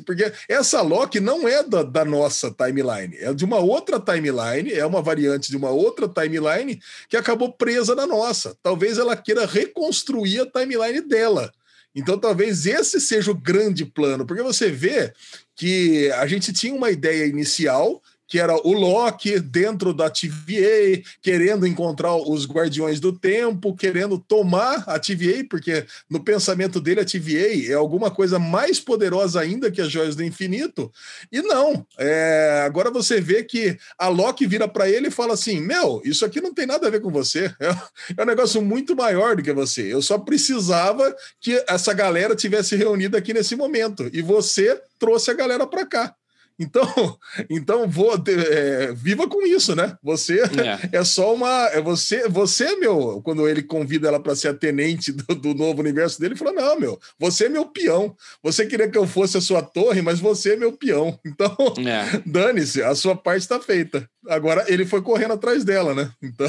Porque 0.04 0.34
essa 0.50 0.82
Loki 0.82 1.20
não 1.20 1.48
é 1.48 1.62
da, 1.62 1.84
da, 1.84 2.04
nossa 2.04 2.50
timeline, 2.50 3.16
é 3.18 3.32
de 3.32 3.46
uma 3.46 3.60
outra 3.60 4.00
timeline, 4.00 4.74
é 4.74 4.84
uma 4.84 5.04
variante 5.04 5.52
de 5.52 5.56
uma 5.56 5.70
outra 5.70 6.10
timeline 6.10 6.82
que 7.08 7.16
acabou 7.16 7.54
presa 7.54 7.94
na 7.94 8.08
nossa. 8.08 8.58
Talvez 8.64 8.98
ela 8.98 9.16
queira 9.16 9.46
reconstruir 9.46 10.40
a 10.40 10.46
timeline 10.48 11.02
dela. 11.02 11.54
Então, 11.94 12.18
talvez 12.18 12.66
esse 12.66 13.00
seja 13.00 13.30
o 13.30 13.36
grande 13.36 13.86
plano, 13.86 14.26
porque 14.26 14.42
você 14.42 14.72
vê 14.72 15.14
que 15.56 16.12
a 16.14 16.26
gente 16.26 16.52
tinha 16.52 16.74
uma 16.74 16.90
ideia 16.90 17.28
inicial 17.28 18.02
que 18.28 18.40
era 18.40 18.56
o 18.56 18.74
Loki 18.74 19.40
dentro 19.40 19.94
da 19.94 20.10
TVA, 20.10 21.02
querendo 21.22 21.68
encontrar 21.68 22.16
os 22.16 22.46
Guardiões 22.48 23.00
do 23.00 23.12
Tempo, 23.12 23.76
querendo 23.76 24.18
tomar 24.18 24.84
a 24.88 25.00
TVA, 25.00 25.46
porque 25.50 25.86
no 26.10 26.24
pensamento 26.24 26.82
dele 26.82 27.02
a 27.02 27.06
TVA 27.06 27.72
é 27.72 27.74
alguma 27.74 28.10
coisa 28.10 28.40
mais 28.40 28.80
poderosa 28.80 29.40
ainda 29.40 29.72
que 29.72 29.82
as 29.82 29.92
Joias 29.92 30.16
do 30.16 30.24
Infinito. 30.24 30.92
E 31.32 31.42
não, 31.42 31.86
é, 31.98 32.64
agora 32.66 32.90
você 32.90 33.22
vê 33.22 33.44
que 33.44 33.78
a 33.98 34.08
Loki 34.08 34.48
vira 34.48 34.68
para 34.68 34.90
ele 34.90 35.08
e 35.08 35.12
fala 35.12 35.34
assim: 35.34 35.62
Meu, 35.62 36.02
isso 36.04 36.26
aqui 36.26 36.42
não 36.42 36.54
tem 36.54 36.66
nada 36.66 36.88
a 36.88 36.90
ver 36.90 37.02
com 37.02 37.12
você, 37.12 37.54
é, 37.60 37.76
é 38.18 38.24
um 38.24 38.26
negócio 38.26 38.62
muito 38.62 38.96
maior 38.96 39.36
do 39.36 39.44
que 39.44 39.54
você. 39.54 39.94
Eu 39.94 40.02
só 40.02 40.18
precisava 40.18 41.16
que 41.40 41.64
essa 41.68 41.94
galera 41.94 42.36
tivesse 42.36 42.76
reunida 42.76 43.18
aqui 43.18 43.34
nesse 43.34 43.56
momento 43.56 44.10
e 44.12 44.22
você 44.22 44.80
trouxe 45.00 45.32
a 45.32 45.34
galera 45.34 45.68
para 45.68 45.86
cá. 45.86 46.16
Então, 46.60 46.84
então 47.50 47.88
vou 47.88 48.14
é, 48.28 48.94
viva 48.94 49.28
com 49.28 49.46
isso, 49.46 49.76
né? 49.76 49.98
Você 50.02 50.40
é. 50.40 50.90
é. 51.00 51.04
só 51.04 51.34
uma. 51.34 51.68
É 51.68 51.82
você, 51.82 52.28
você, 52.28 52.76
meu. 52.78 53.22
Quando 53.24 53.48
ele 53.48 53.62
convida 53.62 54.08
ela 54.08 54.20
para 54.20 54.36
ser 54.36 54.50
a 54.50 54.54
tenente 54.54 55.12
do, 55.12 55.36
do, 55.36 55.54
novo 55.54 55.82
universo 55.82 56.20
dele, 56.20 56.34
ele 56.34 56.40
falou: 56.40 56.54
Não, 56.54 56.80
meu, 56.80 57.00
você 57.20 57.46
é 57.46 57.50
meu 57.50 57.66
peão. 57.66 58.16
Você 58.42 58.66
queria 58.66 58.90
que 58.90 58.98
eu 58.98 59.06
fosse 59.06 59.38
a 59.38 59.42
sua 59.42 59.62
torre, 59.62 60.02
mas 60.02 60.20
você 60.20 60.54
é 60.54 60.58
meu 60.58 60.72
peão. 60.72 61.20
Então, 61.36 61.58
é. 61.86 62.22
dane-se, 62.26 62.82
a 62.82 62.96
sua 62.96 63.14
parte 63.14 63.42
está 63.42 63.60
feita. 63.60 64.10
Agora 64.30 64.64
ele 64.70 64.86
foi 64.86 65.02
correndo 65.02 65.34
atrás 65.34 65.66
dela, 65.66 65.94
né? 65.94 66.10
Então. 66.24 66.48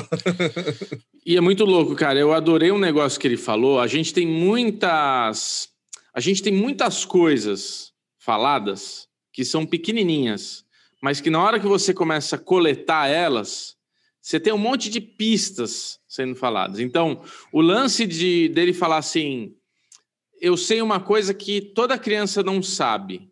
e 1.25 1.37
é 1.37 1.41
muito 1.41 1.65
louco, 1.65 1.97
cara. 1.97 2.21
Eu 2.21 2.33
adorei 2.33 2.71
um 2.71 2.79
negócio 2.79 3.19
que 3.19 3.27
ele 3.27 3.37
falou. 3.37 3.81
A 3.81 3.89
gente 3.89 4.15
tem 4.15 4.25
muitas. 4.25 5.69
A 6.15 6.21
gente 6.21 6.41
tem 6.41 6.53
muitas 6.53 7.05
coisas 7.05 7.91
faladas 8.21 9.06
que 9.37 9.45
são 9.45 9.67
pequenininhas, 9.67 10.65
mas 11.03 11.21
que 11.21 11.29
na 11.29 11.43
hora 11.43 11.61
que 11.61 11.67
você 11.67 11.93
começa 11.93 12.37
a 12.37 12.39
coletar 12.39 13.07
elas, 13.07 13.77
você 14.19 14.41
tem 14.41 14.51
um 14.51 14.59
monte 14.59 14.89
de 14.89 14.99
pistas 14.99 16.01
sendo 16.09 16.35
faladas. 16.35 16.81
Então, 16.81 17.21
o 17.53 17.61
lance 17.61 18.07
de 18.07 18.49
dele 18.49 18.73
falar 18.73 18.97
assim: 18.97 19.55
eu 20.41 20.57
sei 20.57 20.81
uma 20.81 21.01
coisa 21.01 21.35
que 21.35 21.61
toda 21.61 21.99
criança 21.99 22.43
não 22.43 22.63
sabe, 22.63 23.31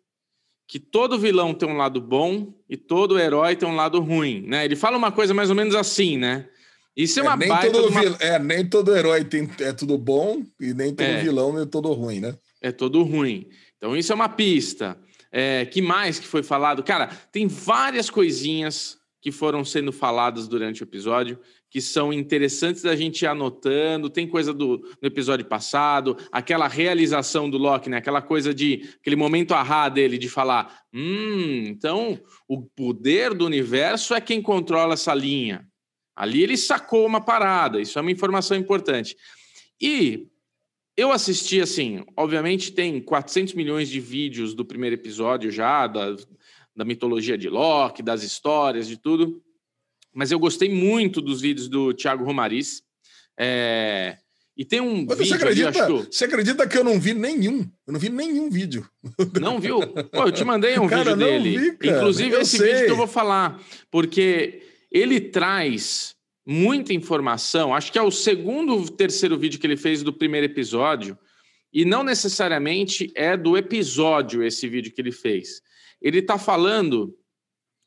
que 0.67 0.79
todo 0.79 1.17
vilão 1.17 1.55
tem 1.55 1.67
um 1.67 1.75
lado 1.75 1.99
bom 1.99 2.53
e 2.69 2.77
todo 2.77 3.17
herói 3.17 3.55
tem 3.55 3.67
um 3.67 3.75
lado 3.75 3.99
ruim, 3.99 4.41
né? 4.41 4.63
Ele 4.63 4.75
fala 4.75 4.97
uma 4.97 5.11
coisa 5.11 5.33
mais 5.33 5.49
ou 5.49 5.55
menos 5.55 5.73
assim, 5.73 6.19
né? 6.19 6.47
Isso 6.95 7.19
é, 7.19 7.23
é 7.23 7.25
uma 7.25 7.35
nem 7.35 7.49
baita 7.49 7.71
todo 7.71 7.89
uma... 7.89 8.01
é, 8.19 8.37
nem 8.37 8.69
todo 8.69 8.95
herói 8.95 9.25
tem, 9.25 9.49
é 9.59 9.73
tudo 9.73 9.97
bom 9.97 10.43
e 10.61 10.71
nem 10.71 10.93
todo 10.93 11.07
é. 11.07 11.23
vilão 11.23 11.59
é 11.59 11.65
todo 11.65 11.91
ruim, 11.93 12.19
né? 12.19 12.37
É 12.61 12.71
todo 12.71 13.01
ruim. 13.01 13.49
Então 13.75 13.97
isso 13.97 14.11
é 14.11 14.15
uma 14.15 14.29
pista. 14.29 14.95
É, 15.37 15.65
que 15.65 15.81
mais 15.81 16.17
que 16.17 16.25
foi 16.25 16.41
falado? 16.41 16.81
Cara, 16.81 17.07
tem 17.29 17.45
várias 17.45 18.09
coisinhas 18.09 18.97
que 19.19 19.33
foram 19.33 19.65
sendo 19.65 19.91
faladas 19.91 20.47
durante 20.47 20.81
o 20.81 20.85
episódio 20.85 21.37
que 21.69 21.81
são 21.81 22.13
interessantes 22.13 22.83
da 22.83 22.95
gente 22.95 23.23
ir 23.23 23.27
anotando. 23.27 24.09
Tem 24.09 24.25
coisa 24.25 24.53
do, 24.53 24.77
do 24.77 25.05
episódio 25.05 25.45
passado, 25.45 26.15
aquela 26.31 26.69
realização 26.69 27.49
do 27.49 27.57
Loki, 27.57 27.89
né? 27.89 27.97
Aquela 27.97 28.21
coisa 28.21 28.53
de 28.53 28.89
aquele 29.01 29.17
momento 29.17 29.53
ahá 29.53 29.89
dele 29.89 30.17
de 30.17 30.29
falar: 30.29 30.83
hum, 30.93 31.65
então 31.65 32.17
o 32.47 32.61
poder 32.61 33.33
do 33.33 33.45
universo 33.45 34.13
é 34.13 34.21
quem 34.21 34.41
controla 34.41 34.93
essa 34.93 35.13
linha. 35.13 35.67
Ali 36.15 36.41
ele 36.41 36.55
sacou 36.55 37.05
uma 37.05 37.19
parada, 37.19 37.81
isso 37.81 37.99
é 37.99 38.01
uma 38.01 38.11
informação 38.11 38.55
importante. 38.55 39.17
E 39.81 40.29
eu 40.97 41.11
assisti, 41.11 41.59
assim, 41.59 42.03
obviamente 42.15 42.71
tem 42.71 43.01
400 43.01 43.53
milhões 43.53 43.89
de 43.89 43.99
vídeos 43.99 44.53
do 44.53 44.63
primeiro 44.63 44.95
episódio 44.95 45.51
já, 45.51 45.87
da, 45.87 46.15
da 46.75 46.85
mitologia 46.85 47.37
de 47.37 47.49
Loki, 47.49 48.01
das 48.01 48.23
histórias, 48.23 48.87
de 48.87 48.97
tudo. 48.97 49.41
Mas 50.13 50.31
eu 50.31 50.39
gostei 50.39 50.69
muito 50.69 51.21
dos 51.21 51.41
vídeos 51.41 51.67
do 51.67 51.93
Thiago 51.93 52.23
Romariz. 52.23 52.81
É... 53.37 54.17
E 54.57 54.63
tem 54.63 54.79
um 54.79 55.05
Mas 55.05 55.17
vídeo 55.17 55.25
você 55.25 55.33
acredita, 55.33 55.83
ali, 55.83 56.03
que... 56.05 56.15
você 56.15 56.25
acredita 56.25 56.65
que 56.65 56.77
eu 56.77 56.83
não 56.83 56.97
vi 56.97 57.13
nenhum? 57.13 57.69
Eu 57.85 57.91
não 57.91 57.99
vi 57.99 58.07
nenhum 58.07 58.49
vídeo. 58.49 58.89
Não 59.41 59.59
viu? 59.59 59.81
Pô, 59.81 60.23
eu 60.23 60.31
te 60.31 60.45
mandei 60.45 60.79
um 60.79 60.87
cara, 60.87 61.13
vídeo 61.13 61.17
dele. 61.17 61.71
Vi, 61.71 61.89
Inclusive 61.89 62.37
esse 62.37 62.57
sei. 62.57 62.71
vídeo 62.71 62.85
que 62.85 62.91
eu 62.91 62.95
vou 62.95 63.07
falar, 63.07 63.61
porque 63.91 64.61
ele 64.89 65.19
traz 65.19 66.14
muita 66.45 66.93
informação. 66.93 67.73
Acho 67.73 67.91
que 67.91 67.97
é 67.97 68.01
o 68.01 68.11
segundo, 68.11 68.89
terceiro 68.91 69.37
vídeo 69.37 69.59
que 69.59 69.65
ele 69.65 69.77
fez 69.77 70.03
do 70.03 70.13
primeiro 70.13 70.45
episódio. 70.45 71.17
E 71.73 71.83
não 71.83 72.03
necessariamente 72.03 73.11
é 73.15 73.35
do 73.35 73.57
episódio 73.57 74.43
esse 74.43 74.67
vídeo 74.67 74.93
que 74.93 75.01
ele 75.01 75.11
fez. 75.11 75.61
Ele 76.01 76.19
está 76.19 76.37
falando 76.37 77.17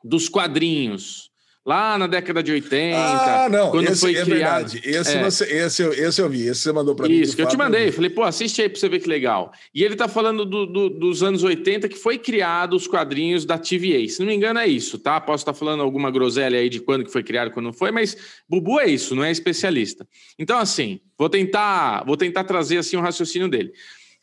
dos 0.02 0.28
quadrinhos, 0.28 1.30
Lá 1.66 1.98
na 1.98 2.06
década 2.06 2.42
de 2.42 2.50
80. 2.50 2.96
Ah, 2.96 3.48
não, 3.50 3.70
quando 3.70 3.88
esse 3.88 4.00
foi 4.00 4.16
é 4.16 4.24
criado. 4.24 4.70
verdade. 4.70 4.80
Esse, 4.82 5.16
é. 5.16 5.22
Você, 5.22 5.44
esse, 5.44 5.82
eu, 5.82 5.92
esse 5.92 6.20
eu 6.22 6.28
vi, 6.28 6.46
esse 6.46 6.62
você 6.62 6.72
mandou 6.72 6.94
para 6.94 7.06
mim. 7.06 7.14
Isso, 7.14 7.36
que 7.36 7.42
eu 7.42 7.46
te 7.48 7.58
mandei. 7.58 7.92
Falei, 7.92 8.08
pô, 8.08 8.22
assiste 8.22 8.62
aí 8.62 8.70
para 8.70 8.80
você 8.80 8.88
ver 8.88 9.00
que 9.00 9.08
legal. 9.08 9.52
E 9.74 9.84
ele 9.84 9.94
tá 9.94 10.08
falando 10.08 10.46
do, 10.46 10.64
do, 10.64 10.88
dos 10.88 11.22
anos 11.22 11.42
80 11.42 11.88
que 11.88 11.98
foi 11.98 12.16
criado 12.16 12.74
os 12.74 12.86
quadrinhos 12.86 13.44
da 13.44 13.58
TVA. 13.58 14.08
Se 14.08 14.20
não 14.20 14.28
me 14.28 14.34
engano, 14.34 14.58
é 14.58 14.66
isso, 14.66 14.98
tá? 14.98 15.20
Posso 15.20 15.42
estar 15.42 15.52
tá 15.52 15.58
falando 15.58 15.82
alguma 15.82 16.10
groselha 16.10 16.58
aí 16.58 16.70
de 16.70 16.80
quando 16.80 17.04
que 17.04 17.12
foi 17.12 17.22
criado, 17.22 17.50
quando 17.50 17.66
não 17.66 17.72
foi, 17.74 17.90
mas 17.90 18.16
Bubu 18.48 18.80
é 18.80 18.86
isso, 18.86 19.14
não 19.14 19.22
é 19.22 19.30
especialista. 19.30 20.08
Então, 20.38 20.58
assim, 20.58 21.00
vou 21.18 21.28
tentar, 21.28 22.02
vou 22.06 22.16
tentar 22.16 22.44
trazer 22.44 22.78
assim 22.78 22.96
um 22.96 23.02
raciocínio 23.02 23.48
dele. 23.48 23.72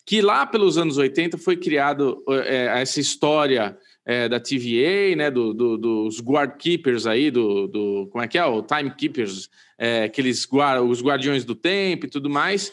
Que 0.04 0.20
lá 0.20 0.48
pelos 0.48 0.80
anos 0.80 0.98
80 0.98 1.38
foi 1.38 1.58
criado 1.58 2.24
é, 2.28 2.82
essa 2.82 3.00
história 3.00 3.78
é, 4.06 4.30
da 4.30 4.40
TVA, 4.40 5.16
né, 5.18 5.32
do, 5.32 5.54
do, 5.54 5.78
dos 5.78 6.22
guardkeepers 6.22 7.08
aí, 7.08 7.32
do, 7.32 7.68
do, 7.68 8.08
como 8.12 8.24
é 8.24 8.28
que 8.28 8.38
é, 8.38 8.46
o 8.46 8.62
timekeepers, 8.62 9.50
é, 9.78 10.04
aqueles 10.04 10.46
guard, 10.46 10.84
os 10.84 11.02
guardiões 11.02 11.44
do 11.44 11.56
tempo 11.56 12.06
e 12.06 12.10
tudo 12.10 12.30
mais. 12.30 12.72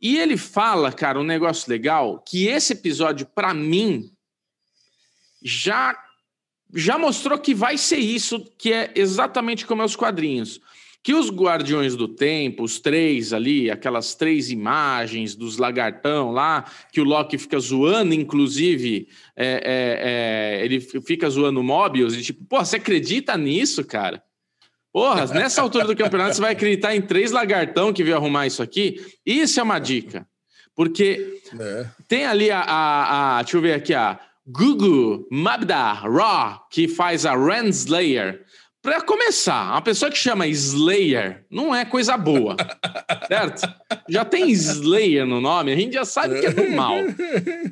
E 0.00 0.18
ele 0.18 0.36
fala, 0.36 0.90
cara, 0.90 1.20
um 1.20 1.24
negócio 1.24 1.70
legal, 1.70 2.18
que 2.26 2.46
esse 2.46 2.72
episódio, 2.72 3.26
para 3.26 3.52
mim, 3.52 4.10
já 5.42 5.96
já 6.74 6.96
mostrou 6.96 7.38
que 7.38 7.54
vai 7.54 7.76
ser 7.76 7.98
isso, 7.98 8.50
que 8.56 8.72
é 8.72 8.90
exatamente 8.94 9.66
como 9.66 9.82
é 9.82 9.84
os 9.84 9.94
quadrinhos 9.94 10.58
que 11.02 11.14
os 11.14 11.30
Guardiões 11.30 11.96
do 11.96 12.06
Tempo, 12.06 12.62
os 12.62 12.78
três 12.78 13.32
ali, 13.32 13.70
aquelas 13.70 14.14
três 14.14 14.50
imagens 14.50 15.34
dos 15.34 15.58
lagartão 15.58 16.30
lá, 16.30 16.64
que 16.92 17.00
o 17.00 17.04
Loki 17.04 17.36
fica 17.36 17.58
zoando, 17.58 18.14
inclusive, 18.14 19.08
é, 19.36 19.46
é, 19.46 20.60
é, 20.60 20.64
ele 20.64 20.80
fica 20.80 21.28
zoando 21.28 21.60
o 21.60 21.64
Mobius, 21.64 22.14
e 22.14 22.22
tipo, 22.22 22.44
pô, 22.44 22.64
você 22.64 22.76
acredita 22.76 23.36
nisso, 23.36 23.84
cara? 23.84 24.22
Porra, 24.92 25.26
nessa 25.26 25.62
altura 25.62 25.86
do 25.86 25.96
campeonato 25.96 26.36
você 26.36 26.40
vai 26.40 26.52
acreditar 26.52 26.94
em 26.94 27.00
três 27.00 27.32
lagartão 27.32 27.92
que 27.92 28.04
veio 28.04 28.16
arrumar 28.16 28.46
isso 28.46 28.62
aqui? 28.62 29.00
Isso 29.24 29.58
é 29.58 29.62
uma 29.62 29.78
dica. 29.78 30.28
Porque 30.76 31.40
é. 31.58 31.86
tem 32.06 32.26
ali 32.26 32.50
a, 32.50 32.60
a, 32.60 33.38
a, 33.38 33.42
Deixa 33.42 33.56
eu 33.56 33.62
ver 33.62 33.72
aqui, 33.72 33.94
a 33.94 34.20
Gugu 34.46 35.26
Mabda 35.30 35.92
Raw, 35.92 36.66
que 36.70 36.88
faz 36.88 37.24
a 37.24 37.34
Renslayer. 37.34 38.44
Para 38.82 39.00
começar, 39.00 39.70
uma 39.70 39.80
pessoa 39.80 40.10
que 40.10 40.18
chama 40.18 40.44
Slayer 40.48 41.46
não 41.48 41.72
é 41.72 41.84
coisa 41.84 42.16
boa, 42.16 42.56
certo? 43.28 43.62
Já 44.08 44.24
tem 44.24 44.50
Slayer 44.50 45.24
no 45.24 45.40
nome, 45.40 45.72
a 45.72 45.76
gente 45.76 45.92
já 45.92 46.04
sabe 46.04 46.40
que 46.40 46.46
é 46.46 46.52
do 46.52 46.68
mal. 46.70 46.96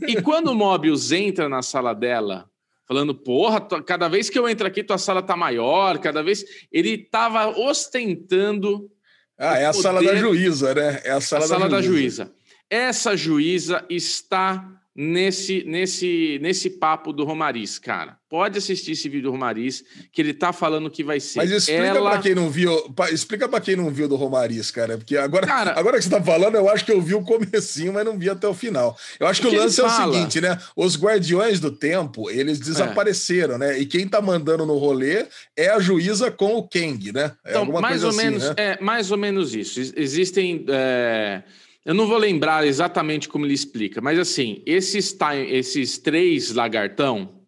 E 0.07 0.23
quando 0.23 0.53
o 0.53 0.55
Mobius 0.55 1.11
entra 1.11 1.49
na 1.49 1.63
sala 1.63 1.93
dela, 1.95 2.49
falando, 2.87 3.13
porra, 3.13 3.61
cada 3.83 4.09
vez 4.09 4.31
que 4.31 4.39
eu 4.39 4.49
entro 4.49 4.69
aqui, 4.69 4.85
tua 4.85 4.99
sala 4.99 5.21
tá 5.21 5.37
maior, 5.37 5.99
cada 5.99 6.23
vez. 6.23 6.45
Ele 6.71 6.97
tava 6.97 7.49
ostentando. 7.59 8.89
Ah, 9.37 9.59
é 9.59 9.67
a 9.67 9.71
poder... 9.73 9.83
sala 9.83 10.03
da 10.05 10.15
juíza, 10.15 10.75
né? 10.75 11.01
É 11.03 11.11
a 11.11 11.21
sala, 11.21 11.45
a 11.45 11.49
da, 11.49 11.55
sala 11.55 11.69
juíza. 11.69 11.77
da 11.77 11.83
juíza. 11.83 12.35
Essa 12.71 13.17
juíza 13.17 13.85
está 13.91 14.80
nesse, 14.95 15.65
nesse, 15.65 16.39
nesse 16.43 16.71
papo 16.71 17.13
do 17.13 17.25
Romariz, 17.25 17.79
cara. 17.79 18.19
Pode 18.29 18.59
assistir 18.59 18.93
esse 18.93 19.09
vídeo 19.09 19.25
do 19.25 19.31
Romariz, 19.33 19.85
que 20.13 20.21
ele 20.21 20.33
tá 20.33 20.53
falando 20.53 20.91
que 20.91 21.03
vai 21.03 21.19
ser. 21.19 21.39
Mas 21.39 21.51
explica 21.51 21.83
ela... 21.83 22.11
para 22.11 22.21
quem 22.21 22.35
não 22.35 22.49
viu, 22.49 22.71
explica 23.13 23.49
para 23.49 23.61
quem 23.61 23.75
não 23.75 23.91
viu 23.91 24.09
do 24.09 24.15
Romariz, 24.15 24.71
cara, 24.71 24.97
porque 24.97 25.17
agora, 25.17 25.47
cara, 25.47 25.79
agora 25.79 25.97
que 25.97 26.05
você 26.05 26.11
tá 26.11 26.23
falando, 26.23 26.55
eu 26.55 26.69
acho 26.69 26.85
que 26.85 26.93
eu 26.93 27.01
vi 27.01 27.15
o 27.15 27.23
comecinho, 27.23 27.93
mas 27.93 28.05
não 28.05 28.19
vi 28.19 28.31
até 28.31 28.47
o 28.47 28.55
final. 28.55 28.97
Eu 29.19 29.27
acho 29.27 29.41
que 29.41 29.49
o, 29.49 29.51
que 29.51 29.57
lance 29.57 29.81
é 29.81 29.85
o 29.85 29.91
seguinte, 29.91 30.41
né? 30.41 30.59
Os 30.77 30.97
Guardiões 30.97 31.59
do 31.59 31.73
Tempo, 31.73 32.31
eles 32.31 32.61
é. 32.61 32.65
desapareceram, 32.65 33.55
é. 33.55 33.59
né? 33.59 33.79
E 33.81 33.87
quem 33.87 34.07
tá 34.07 34.21
mandando 34.21 34.65
no 34.65 34.77
rolê 34.77 35.27
é 35.57 35.69
a 35.71 35.81
juíza 35.81 36.31
com 36.31 36.57
o 36.57 36.69
Kang, 36.69 37.13
né? 37.13 37.33
É 37.45 37.51
então, 37.51 37.67
mais 37.81 38.05
ou 38.05 38.11
assim, 38.11 38.19
menos, 38.19 38.45
né? 38.45 38.55
é 38.57 38.81
mais 38.81 39.11
ou 39.11 39.17
menos 39.17 39.55
isso. 39.55 39.81
Existem 39.97 40.65
é 40.69 41.43
eu 41.85 41.95
não 41.95 42.07
vou 42.07 42.19
lembrar 42.19 42.67
exatamente 42.67 43.29
como 43.29 43.47
ele 43.47 43.55
explica, 43.55 44.01
mas 44.01 44.19
assim, 44.19 44.63
esses, 44.67 45.17
esses 45.49 45.99
três 45.99 46.53
lagartão, 46.53 47.41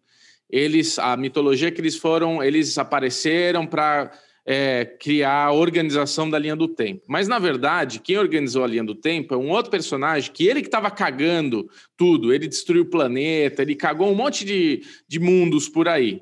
eles, 0.49 0.97
a 0.97 1.15
mitologia 1.15 1.71
que 1.71 1.79
eles 1.79 1.95
foram, 1.95 2.43
eles 2.43 2.77
apareceram 2.77 3.65
para 3.65 4.11
é, 4.45 4.85
criar 4.85 5.45
a 5.45 5.51
organização 5.53 6.29
da 6.29 6.37
linha 6.37 6.55
do 6.55 6.67
tempo. 6.67 7.03
Mas, 7.07 7.27
na 7.27 7.39
verdade, 7.39 7.99
quem 7.99 8.17
organizou 8.17 8.63
a 8.63 8.67
linha 8.67 8.83
do 8.83 8.95
tempo 8.95 9.33
é 9.33 9.37
um 9.37 9.49
outro 9.49 9.71
personagem 9.71 10.31
que 10.31 10.47
ele 10.47 10.61
que 10.61 10.67
estava 10.67 10.91
cagando 10.91 11.69
tudo. 11.95 12.33
Ele 12.33 12.47
destruiu 12.47 12.83
o 12.83 12.89
planeta, 12.89 13.61
ele 13.61 13.75
cagou 13.75 14.11
um 14.11 14.15
monte 14.15 14.43
de, 14.43 14.83
de 15.07 15.19
mundos 15.19 15.69
por 15.69 15.87
aí. 15.87 16.21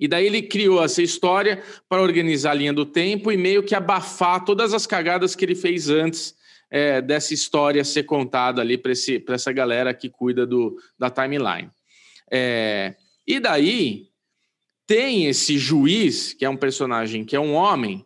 E 0.00 0.08
daí 0.08 0.26
ele 0.26 0.42
criou 0.42 0.82
essa 0.82 1.02
história 1.02 1.62
para 1.88 2.02
organizar 2.02 2.52
a 2.52 2.54
linha 2.54 2.72
do 2.72 2.84
tempo 2.84 3.30
e 3.30 3.36
meio 3.36 3.62
que 3.62 3.74
abafar 3.74 4.44
todas 4.44 4.74
as 4.74 4.86
cagadas 4.86 5.36
que 5.36 5.44
ele 5.44 5.54
fez 5.54 5.88
antes 5.88 6.34
é, 6.74 7.00
dessa 7.00 7.32
história 7.32 7.84
ser 7.84 8.02
contada 8.02 8.60
ali 8.60 8.76
para 8.76 8.90
essa 9.32 9.52
galera 9.52 9.94
que 9.94 10.10
cuida 10.10 10.44
do, 10.44 10.76
da 10.98 11.08
timeline. 11.08 11.70
É, 12.28 12.96
e 13.24 13.38
daí 13.38 14.08
tem 14.84 15.26
esse 15.26 15.56
juiz, 15.56 16.32
que 16.32 16.44
é 16.44 16.50
um 16.50 16.56
personagem 16.56 17.24
que 17.24 17.36
é 17.36 17.38
um 17.38 17.54
homem, 17.54 18.04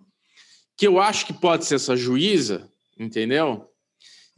que 0.76 0.86
eu 0.86 1.00
acho 1.00 1.24
que 1.24 1.32
pode 1.32 1.64
ser 1.64 1.76
essa 1.76 1.96
juíza, 1.96 2.70
entendeu? 2.98 3.66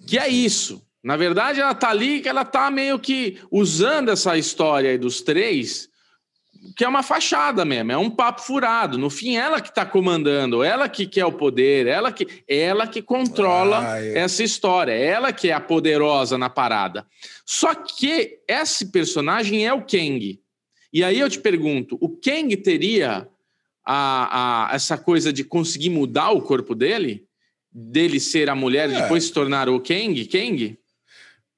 Que 0.07 0.17
é 0.17 0.29
isso. 0.29 0.81
Na 1.03 1.17
verdade, 1.17 1.61
ela 1.61 1.75
tá 1.75 1.91
ali 1.91 2.21
que 2.21 2.29
ela 2.29 2.45
tá 2.45 2.71
meio 2.71 3.01
que 3.01 3.41
usando 3.51 4.11
essa 4.11 4.39
história 4.39 4.91
aí 4.91 4.99
dos 4.99 5.23
três 5.23 5.90
que 6.76 6.85
é 6.85 6.88
uma 6.88 7.02
fachada 7.02 7.64
mesmo, 7.64 7.93
é 7.93 7.97
um 7.97 8.11
papo 8.11 8.43
furado. 8.43 8.99
No 8.99 9.09
fim, 9.09 9.37
ela 9.37 9.61
que 9.61 9.71
está 9.71 9.87
comandando, 9.87 10.62
ela 10.62 10.88
que 10.88 11.07
quer 11.07 11.25
o 11.25 11.33
poder, 11.33 11.87
ela 11.87 12.12
que, 12.12 12.26
ela 12.47 12.87
que 12.87 13.00
controla 13.00 13.95
ah, 13.95 14.05
essa 14.05 14.43
história, 14.43 14.93
ela 14.93 15.33
que 15.33 15.49
é 15.49 15.52
a 15.52 15.61
poderosa 15.61 16.37
na 16.37 16.50
parada. 16.50 17.07
Só 17.47 17.75
que 17.75 18.40
esse 18.47 18.90
personagem 18.90 19.67
é 19.67 19.73
o 19.73 19.83
Kang. 19.83 20.40
E 20.93 21.05
aí 21.05 21.19
eu 21.19 21.31
te 21.31 21.38
pergunto, 21.38 21.97
o 22.00 22.09
Kang 22.09 22.55
teria 22.57 23.26
a, 23.85 24.69
a, 24.71 24.75
essa 24.75 24.99
coisa 24.99 25.33
de 25.33 25.45
conseguir 25.45 25.90
mudar 25.90 26.31
o 26.31 26.43
corpo 26.43 26.75
dele? 26.75 27.25
Dele 27.73 28.21
ser 28.21 28.50
a 28.50 28.55
mulher 28.55 28.90
e 28.90 28.95
é. 28.95 29.02
depois 29.02 29.25
se 29.25 29.33
tornar 29.33 29.69
o 29.69 29.81
Kang? 29.81 30.25
Kang? 30.26 30.79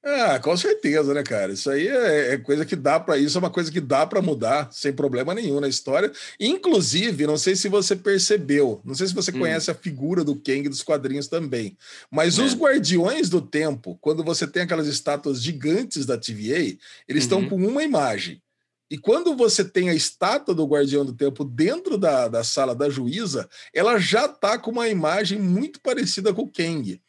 Ah, 0.04 0.40
com 0.40 0.56
certeza, 0.56 1.14
né, 1.14 1.22
cara? 1.22 1.52
Isso 1.52 1.70
aí 1.70 1.86
é, 1.86 2.34
é 2.34 2.38
coisa 2.38 2.66
que 2.66 2.74
dá 2.74 2.98
para 2.98 3.16
isso, 3.16 3.38
é 3.38 3.40
uma 3.40 3.50
coisa 3.50 3.70
que 3.70 3.80
dá 3.80 4.04
para 4.04 4.20
mudar 4.20 4.68
sem 4.72 4.92
problema 4.92 5.32
nenhum 5.32 5.60
na 5.60 5.68
história. 5.68 6.10
Inclusive, 6.40 7.24
não 7.24 7.38
sei 7.38 7.54
se 7.54 7.68
você 7.68 7.94
percebeu, 7.94 8.80
não 8.84 8.96
sei 8.96 9.06
se 9.06 9.14
você 9.14 9.30
hum. 9.30 9.38
conhece 9.38 9.70
a 9.70 9.74
figura 9.74 10.24
do 10.24 10.34
Kang 10.34 10.68
dos 10.68 10.82
quadrinhos 10.82 11.28
também, 11.28 11.76
mas 12.10 12.36
é. 12.36 12.42
os 12.42 12.52
Guardiões 12.52 13.28
do 13.28 13.40
Tempo, 13.40 13.96
quando 14.00 14.24
você 14.24 14.44
tem 14.44 14.62
aquelas 14.62 14.88
estátuas 14.88 15.40
gigantes 15.40 16.04
da 16.04 16.18
TVA, 16.18 16.76
eles 17.06 17.22
estão 17.22 17.38
uhum. 17.38 17.48
com 17.50 17.56
uma 17.56 17.84
imagem. 17.84 18.42
E 18.90 18.98
quando 18.98 19.36
você 19.36 19.64
tem 19.64 19.88
a 19.88 19.94
estátua 19.94 20.54
do 20.54 20.66
Guardião 20.66 21.04
do 21.04 21.14
Tempo 21.14 21.44
dentro 21.44 21.96
da, 21.96 22.26
da 22.26 22.42
sala 22.42 22.74
da 22.74 22.90
juíza, 22.90 23.48
ela 23.72 23.98
já 23.98 24.26
tá 24.26 24.58
com 24.58 24.70
uma 24.72 24.88
imagem 24.88 25.38
muito 25.38 25.80
parecida 25.80 26.34
com 26.34 26.42
o 26.42 26.52
Kang. 26.52 27.00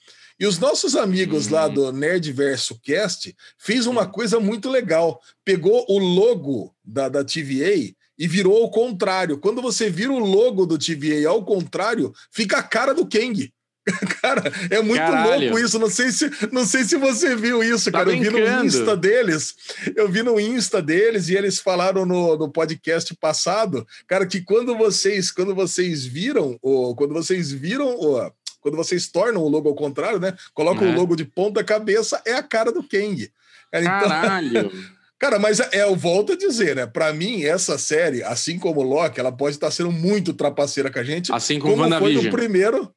E 0.44 0.46
os 0.46 0.60
nossos 0.60 0.98
amigos 0.98 1.46
uhum. 1.46 1.54
lá 1.54 1.70
do 1.70 1.90
Nerdverso 1.94 2.78
Cast 2.84 3.34
fez 3.58 3.88
uma 3.88 4.06
coisa 4.06 4.42
muito 4.42 4.70
legal. 4.70 5.22
Pegou 5.46 5.86
o 5.88 5.98
logo 5.98 6.76
da, 6.84 7.08
da 7.08 7.24
TVA 7.24 7.96
e 8.20 8.28
virou 8.28 8.62
ao 8.62 8.70
contrário. 8.70 9.38
Quando 9.38 9.62
você 9.62 9.90
vira 9.90 10.12
o 10.12 10.20
logo 10.20 10.66
do 10.66 10.78
TVA 10.78 11.30
ao 11.30 11.46
contrário, 11.46 12.14
fica 12.30 12.58
a 12.58 12.62
cara 12.62 12.94
do 12.94 13.08
Kang. 13.08 13.54
Cara, 14.22 14.44
é 14.70 14.82
muito 14.82 15.00
Caralho. 15.00 15.46
louco 15.46 15.60
isso. 15.60 15.80
Não 15.80 15.90
sei 15.90 16.12
se, 16.12 16.30
não 16.52 16.66
sei 16.66 16.84
se 16.84 16.98
você 16.98 17.38
viu 17.38 17.64
isso, 17.64 17.90
tá 17.90 18.00
cara. 18.00 18.12
Brincando. 18.12 18.38
Eu 18.38 18.46
vi 18.46 18.52
no 18.52 18.66
Insta 18.66 18.98
deles. 18.98 19.56
Eu 19.96 20.10
vi 20.10 20.24
no 20.24 20.40
Insta 20.40 20.82
deles 20.82 21.30
e 21.30 21.36
eles 21.36 21.60
falaram 21.60 22.06
no, 22.06 22.38
no 22.38 22.50
podcast 22.50 23.16
passado, 23.16 23.88
cara, 24.08 24.26
que 24.26 24.42
quando 24.42 24.78
vocês, 24.78 25.32
quando 25.32 25.56
vocês 25.56 26.06
viram, 26.06 26.58
ou 26.62 26.94
quando 26.96 27.14
vocês 27.14 27.52
viram, 27.52 27.88
ou, 27.98 28.34
quando 28.64 28.78
vocês 28.78 29.08
tornam 29.08 29.44
o 29.44 29.50
logo 29.50 29.70
ao 29.70 29.76
contrário, 29.76 30.20
né? 30.20 30.34
Colocam 30.54 30.88
é. 30.88 30.92
o 30.92 30.96
logo 30.96 31.16
de 31.16 31.26
ponta 31.26 31.64
cabeça, 31.64 32.22
é 32.26 32.34
a 32.34 32.42
cara 32.42 32.72
do 32.72 32.82
Kang. 32.82 33.30
Então, 33.72 33.84
Caralho! 33.84 34.72
Cara, 35.20 35.40
mas 35.40 35.62
é, 35.62 35.84
eu 35.84 35.96
volto 35.96 36.34
a 36.34 36.36
dizer, 36.36 36.76
né? 36.76 36.86
Para 36.86 37.14
mim, 37.14 37.44
essa 37.44 37.78
série, 37.78 38.22
assim 38.24 38.60
como 38.60 38.82
Loki, 38.82 39.22
ela 39.22 39.32
pode 39.32 39.56
estar 39.56 39.72
sendo 39.72 39.90
muito 39.90 40.34
trapaceira 40.34 40.92
com 40.92 41.00
a 41.00 41.04
gente. 41.04 41.32
Assim 41.32 41.60
como, 41.60 41.78
como 41.78 41.98
foi 41.98 42.14
no 42.14 42.30
primeiro. 42.30 42.94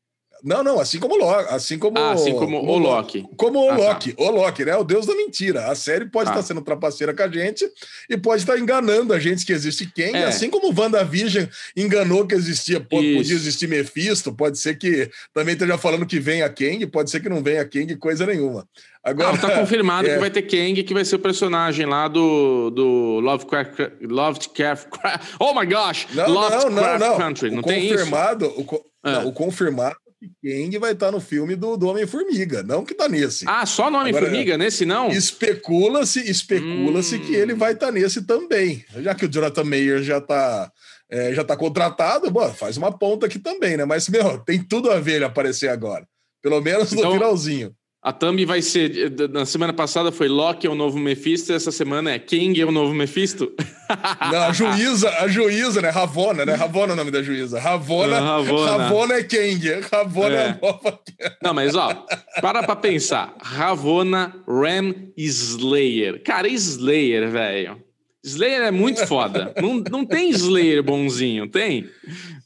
Não, 0.46 0.62
não, 0.62 0.78
assim 0.78 1.00
como 1.00 1.16
Loki, 1.16 1.52
assim 1.52 1.76
como 1.76 1.98
ah, 1.98 2.12
assim 2.12 2.32
como, 2.32 2.60
como 2.60 2.72
o 2.72 2.78
Loki. 2.78 3.26
Como 3.36 3.58
o 3.58 3.68
ah, 3.68 3.76
tá. 3.76 3.82
Loki, 3.82 4.12
tá. 4.12 4.22
o 4.22 4.30
Loki, 4.30 4.64
né? 4.64 4.76
O 4.76 4.84
deus 4.84 5.04
da 5.04 5.12
mentira. 5.16 5.66
A 5.66 5.74
série 5.74 6.04
pode 6.04 6.28
ah. 6.28 6.34
estar 6.34 6.42
sendo 6.44 6.60
trapaceira 6.60 7.12
com 7.12 7.20
a 7.24 7.28
gente 7.28 7.68
e 8.08 8.16
pode 8.16 8.42
estar 8.42 8.56
enganando 8.56 9.12
a 9.12 9.18
gente 9.18 9.44
que 9.44 9.52
existe 9.52 9.90
quem, 9.92 10.14
é. 10.14 10.22
assim 10.22 10.48
como 10.48 10.70
o 10.70 10.80
WandaVision 10.80 11.46
enganou 11.76 12.24
que 12.24 12.36
existia, 12.36 12.78
pode, 12.78 13.16
podia 13.16 13.34
existir 13.34 13.66
Mephisto, 13.66 14.32
pode 14.32 14.56
ser 14.56 14.78
que 14.78 15.10
também 15.34 15.54
esteja 15.54 15.76
falando 15.76 16.06
que 16.06 16.20
vem 16.20 16.42
a 16.42 16.48
Kang, 16.48 16.86
pode 16.86 17.10
ser 17.10 17.18
que 17.18 17.28
não 17.28 17.42
venha 17.42 17.64
Kang 17.64 17.96
coisa 17.96 18.24
nenhuma. 18.24 18.68
Agora 19.02 19.32
não, 19.32 19.38
tá 19.38 19.50
confirmado 19.50 20.06
é... 20.08 20.14
que 20.14 20.20
vai 20.20 20.30
ter 20.30 20.42
Kang, 20.42 20.80
que 20.80 20.94
vai 20.94 21.04
ser 21.04 21.16
o 21.16 21.18
personagem 21.18 21.86
lá 21.86 22.06
do, 22.06 22.70
do 22.70 23.18
Lovecraft, 23.18 23.80
Lovecraft. 24.00 24.86
Oh 25.40 25.52
my 25.58 25.66
gosh! 25.66 26.06
Não, 26.14 26.28
Lovecraft 26.28 26.70
não, 26.70 26.82
não, 26.82 26.98
não. 26.98 27.16
Country. 27.16 27.50
Não 27.50 27.58
o 27.58 27.62
tem 27.64 27.88
confirmado, 27.88 28.46
isso? 28.46 28.60
O, 28.60 29.08
é. 29.08 29.12
não, 29.12 29.26
o 29.26 29.32
confirmado 29.32 30.05
Kang 30.42 30.78
vai 30.78 30.92
estar 30.92 31.10
no 31.10 31.20
filme 31.20 31.54
do, 31.54 31.76
do 31.76 31.88
Homem-Formiga, 31.88 32.62
não 32.62 32.84
que 32.84 32.94
tá 32.94 33.08
nesse. 33.08 33.44
Ah, 33.46 33.66
só 33.66 33.90
no 33.90 33.98
Homem-Formiga, 33.98 34.56
nesse 34.56 34.86
não? 34.86 35.08
Especula-se, 35.08 36.20
especula-se 36.20 37.16
hum. 37.16 37.20
que 37.20 37.34
ele 37.34 37.54
vai 37.54 37.72
estar 37.72 37.92
nesse 37.92 38.22
também. 38.22 38.84
Já 38.96 39.14
que 39.14 39.26
o 39.26 39.28
Jonathan 39.28 39.64
Mayer 39.64 40.02
já 40.02 40.20
tá, 40.20 40.72
é, 41.10 41.34
já 41.34 41.44
tá 41.44 41.56
contratado, 41.56 42.30
bom, 42.30 42.50
faz 42.54 42.76
uma 42.76 42.96
ponta 42.96 43.26
aqui 43.26 43.38
também, 43.38 43.76
né? 43.76 43.84
Mas, 43.84 44.08
meu, 44.08 44.38
tem 44.38 44.62
tudo 44.62 44.90
a 44.90 44.98
ver 44.98 45.16
ele 45.16 45.24
aparecer 45.24 45.68
agora. 45.68 46.06
Pelo 46.42 46.60
menos 46.60 46.92
no 46.92 46.98
então, 46.98 47.12
finalzinho. 47.12 47.74
A 48.06 48.12
thumb 48.12 48.44
vai 48.44 48.62
ser. 48.62 49.12
Na 49.32 49.44
semana 49.44 49.72
passada 49.72 50.12
foi 50.12 50.28
Loki 50.28 50.64
é 50.64 50.70
o 50.70 50.76
novo 50.76 50.96
Mephisto, 50.96 51.52
essa 51.52 51.72
semana 51.72 52.12
é 52.12 52.20
King 52.20 52.60
é 52.60 52.64
o 52.64 52.70
novo 52.70 52.94
Mephisto. 52.94 53.52
Não, 54.30 54.42
a 54.44 54.52
juíza, 54.52 55.10
a 55.18 55.26
juíza, 55.26 55.82
né? 55.82 55.90
Ravona, 55.90 56.46
né? 56.46 56.54
Ravona 56.54 56.92
é 56.92 56.94
o 56.94 56.96
nome 56.96 57.10
da 57.10 57.20
juíza. 57.20 57.58
Ravona, 57.58 58.20
Ravona. 58.20 58.76
Ravona 58.76 59.14
é 59.14 59.24
King. 59.24 59.80
Ravona 59.92 60.36
é, 60.36 60.38
é 60.38 60.48
a 60.50 60.58
nova. 60.62 61.00
Não, 61.42 61.52
mas 61.52 61.74
ó, 61.74 62.06
para 62.40 62.62
pra 62.62 62.76
pensar. 62.76 63.34
Ravona 63.42 64.32
Ram 64.46 64.94
Slayer. 65.16 66.22
Cara, 66.22 66.46
Slayer, 66.46 67.28
velho. 67.28 67.85
Slayer 68.26 68.62
é 68.62 68.70
muito 68.70 69.06
foda. 69.06 69.54
não, 69.60 69.76
não 69.90 70.04
tem 70.04 70.30
Slayer 70.30 70.82
bonzinho, 70.82 71.48
tem? 71.48 71.88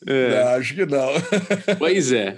É. 0.07 0.45
Não, 0.45 0.49
acho 0.51 0.75
que 0.75 0.87
não. 0.87 1.09
Pois 1.79 2.13
é. 2.13 2.37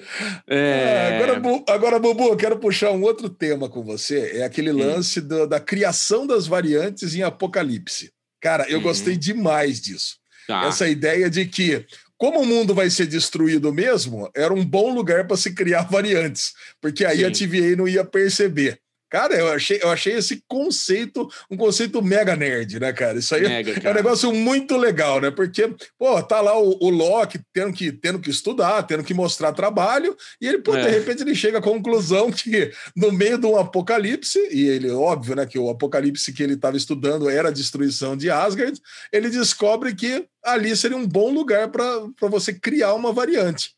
é. 0.49 0.57
é 0.57 1.17
agora, 1.17 1.65
agora, 1.69 1.99
Bubu, 1.99 2.29
eu 2.29 2.37
quero 2.37 2.59
puxar 2.59 2.93
um 2.93 3.03
outro 3.03 3.29
tema 3.29 3.69
com 3.69 3.83
você. 3.83 4.33
É 4.37 4.45
aquele 4.45 4.73
lance 4.73 5.21
do, 5.21 5.47
da 5.47 5.59
criação 5.59 6.27
das 6.27 6.47
variantes 6.47 7.15
em 7.15 7.23
Apocalipse. 7.23 8.13
Cara, 8.41 8.65
eu 8.69 8.79
hum. 8.79 8.83
gostei 8.83 9.17
demais 9.17 9.81
disso. 9.81 10.17
Tá. 10.47 10.67
Essa 10.67 10.89
ideia 10.89 11.29
de 11.29 11.45
que 11.47 11.85
como 12.23 12.41
o 12.41 12.47
mundo 12.47 12.73
vai 12.73 12.89
ser 12.89 13.07
destruído 13.07 13.73
mesmo, 13.73 14.31
era 14.33 14.55
um 14.55 14.65
bom 14.65 14.95
lugar 14.95 15.27
para 15.27 15.37
se 15.37 15.53
criar 15.53 15.83
variantes, 15.91 16.53
porque 16.81 17.05
aí 17.05 17.19
Sim. 17.19 17.25
a 17.25 17.31
TVA 17.33 17.77
não 17.77 17.89
ia 17.89 18.05
perceber. 18.05 18.79
Cara, 19.13 19.35
eu 19.35 19.53
achei, 19.53 19.79
eu 19.83 19.91
achei 19.91 20.15
esse 20.15 20.43
conceito 20.49 21.29
um 21.51 21.57
conceito 21.57 22.01
mega 22.01 22.35
nerd, 22.35 22.81
né, 22.81 22.95
cara? 22.95 23.19
Isso 23.19 23.35
aí 23.35 23.43
mega, 23.43 23.87
é 23.87 23.91
um 23.91 23.95
negócio 23.95 24.33
muito 24.33 24.75
legal, 24.75 25.21
né? 25.21 25.31
Porque, 25.31 25.71
pô, 25.99 26.23
tá 26.23 26.41
lá 26.41 26.59
o, 26.59 26.79
o 26.81 26.89
Loki 26.89 27.39
tendo 27.53 27.75
que, 27.75 27.93
tendo 27.93 28.19
que 28.19 28.31
estudar, 28.31 28.83
tendo 28.85 29.05
que 29.05 29.13
mostrar 29.13 29.53
trabalho, 29.53 30.17
e 30.41 30.49
ele, 30.49 30.61
pô, 30.61 30.75
é. 30.75 30.87
de 30.87 30.89
repente 30.89 31.23
ele 31.23 31.35
chega 31.35 31.59
à 31.59 31.63
conclusão 31.63 32.33
que 32.33 32.73
no 32.97 33.13
meio 33.13 33.37
de 33.37 33.45
um 33.45 33.59
apocalipse, 33.59 34.39
e 34.51 34.67
ele, 34.67 34.91
óbvio, 34.91 35.37
né, 35.37 35.45
que 35.45 35.59
o 35.59 35.69
apocalipse 35.69 36.33
que 36.33 36.43
ele 36.43 36.55
estava 36.55 36.79
estudando 36.79 37.29
era 37.29 37.49
a 37.49 37.53
destruição 37.53 38.17
de 38.17 38.31
Asgard, 38.31 38.81
ele 39.13 39.29
descobre 39.29 39.95
que 39.95 40.25
ali 40.43 40.75
seria 40.75 40.97
um 40.97 41.07
bom 41.07 41.31
lugar 41.31 41.69
para 41.69 42.01
você 42.31 42.55
criar 42.55 42.95
uma 42.95 43.13
variante. 43.13 43.75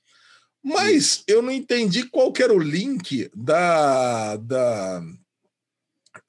Mas 0.62 1.24
eu 1.26 1.42
não 1.42 1.50
entendi 1.50 2.04
qual 2.04 2.32
era 2.38 2.54
o 2.54 2.58
link 2.58 3.28
da, 3.34 4.36
da, 4.36 5.02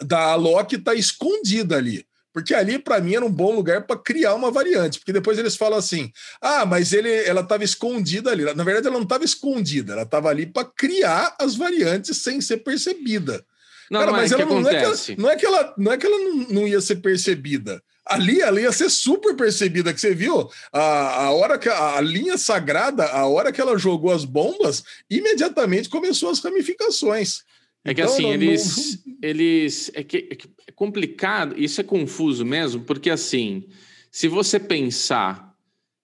da 0.01 0.36
Loki 0.36 0.77
tá 0.77 0.93
escondida 0.93 1.77
ali. 1.77 2.05
Porque 2.36 2.53
ali, 2.53 2.77
para 2.77 2.99
mim, 2.99 3.15
era 3.15 3.25
um 3.25 3.31
bom 3.31 3.55
lugar 3.55 3.88
para 3.88 3.97
criar 3.97 4.36
uma 4.36 4.51
variante. 4.51 4.99
Porque 4.99 5.13
depois 5.13 5.39
eles 5.39 5.55
falam 5.55 5.79
assim: 5.79 6.12
ah, 6.41 6.65
mas 6.65 6.91
ele, 6.91 7.10
ela 7.23 7.39
estava 7.39 7.63
escondida 7.63 8.29
ali. 8.29 8.43
Na 8.53 8.63
verdade, 8.63 8.88
ela 8.88 8.97
não 8.97 9.03
estava 9.03 9.23
escondida, 9.23 9.93
ela 9.93 10.01
estava 10.01 10.27
ali 10.27 10.45
para 10.45 10.65
criar 10.65 11.34
as 11.39 11.55
variantes 11.55 12.17
sem 12.17 12.41
ser 12.41 12.58
percebida. 12.58 13.45
Não, 13.89 14.01
Cara, 14.01 14.12
mas, 14.12 14.31
ela 14.34 14.45
não, 14.45 14.62
não, 14.62 14.69
é 14.69 14.84
ela, 14.84 14.95
não, 15.17 15.29
é 15.29 15.36
que 15.38 15.45
ela, 15.45 15.73
não 15.77 15.91
é 15.93 15.97
que 15.97 16.05
ela 16.05 16.17
não, 16.17 16.36
não 16.49 16.67
ia 16.67 16.81
ser 16.81 16.97
percebida. 16.97 17.81
Ali 18.05 18.41
ela 18.41 18.60
ia 18.60 18.71
ser 18.71 18.89
super 18.89 19.36
percebida, 19.36 19.93
que 19.93 20.01
você 20.01 20.13
viu 20.13 20.49
a, 20.73 21.23
a 21.23 21.31
hora 21.31 21.58
que 21.58 21.69
a, 21.69 21.95
a, 21.95 22.01
linha 22.01 22.38
sagrada, 22.38 23.05
a 23.05 23.25
hora 23.25 23.51
que 23.51 23.60
ela 23.60 23.77
jogou 23.77 24.12
as 24.12 24.25
bombas, 24.25 24.84
imediatamente 25.10 25.89
começou 25.89 26.29
as 26.29 26.39
ramificações. 26.39 27.43
É 27.86 27.93
que 27.93 28.02
então, 28.02 28.12
assim, 28.12 28.24
não, 28.24 28.34
eles. 28.34 29.04
Não... 29.06 29.15
eles 29.21 29.91
é, 29.93 30.04
que, 30.04 30.17
é, 30.17 30.36
que 30.36 30.50
é 30.67 30.71
complicado, 30.71 31.56
isso 31.58 31.80
é 31.80 31.84
confuso 31.84 32.43
mesmo, 32.43 32.82
porque 32.84 33.12
assim, 33.12 33.65
se 34.12 34.28
você 34.28 34.60
pensar 34.60 35.56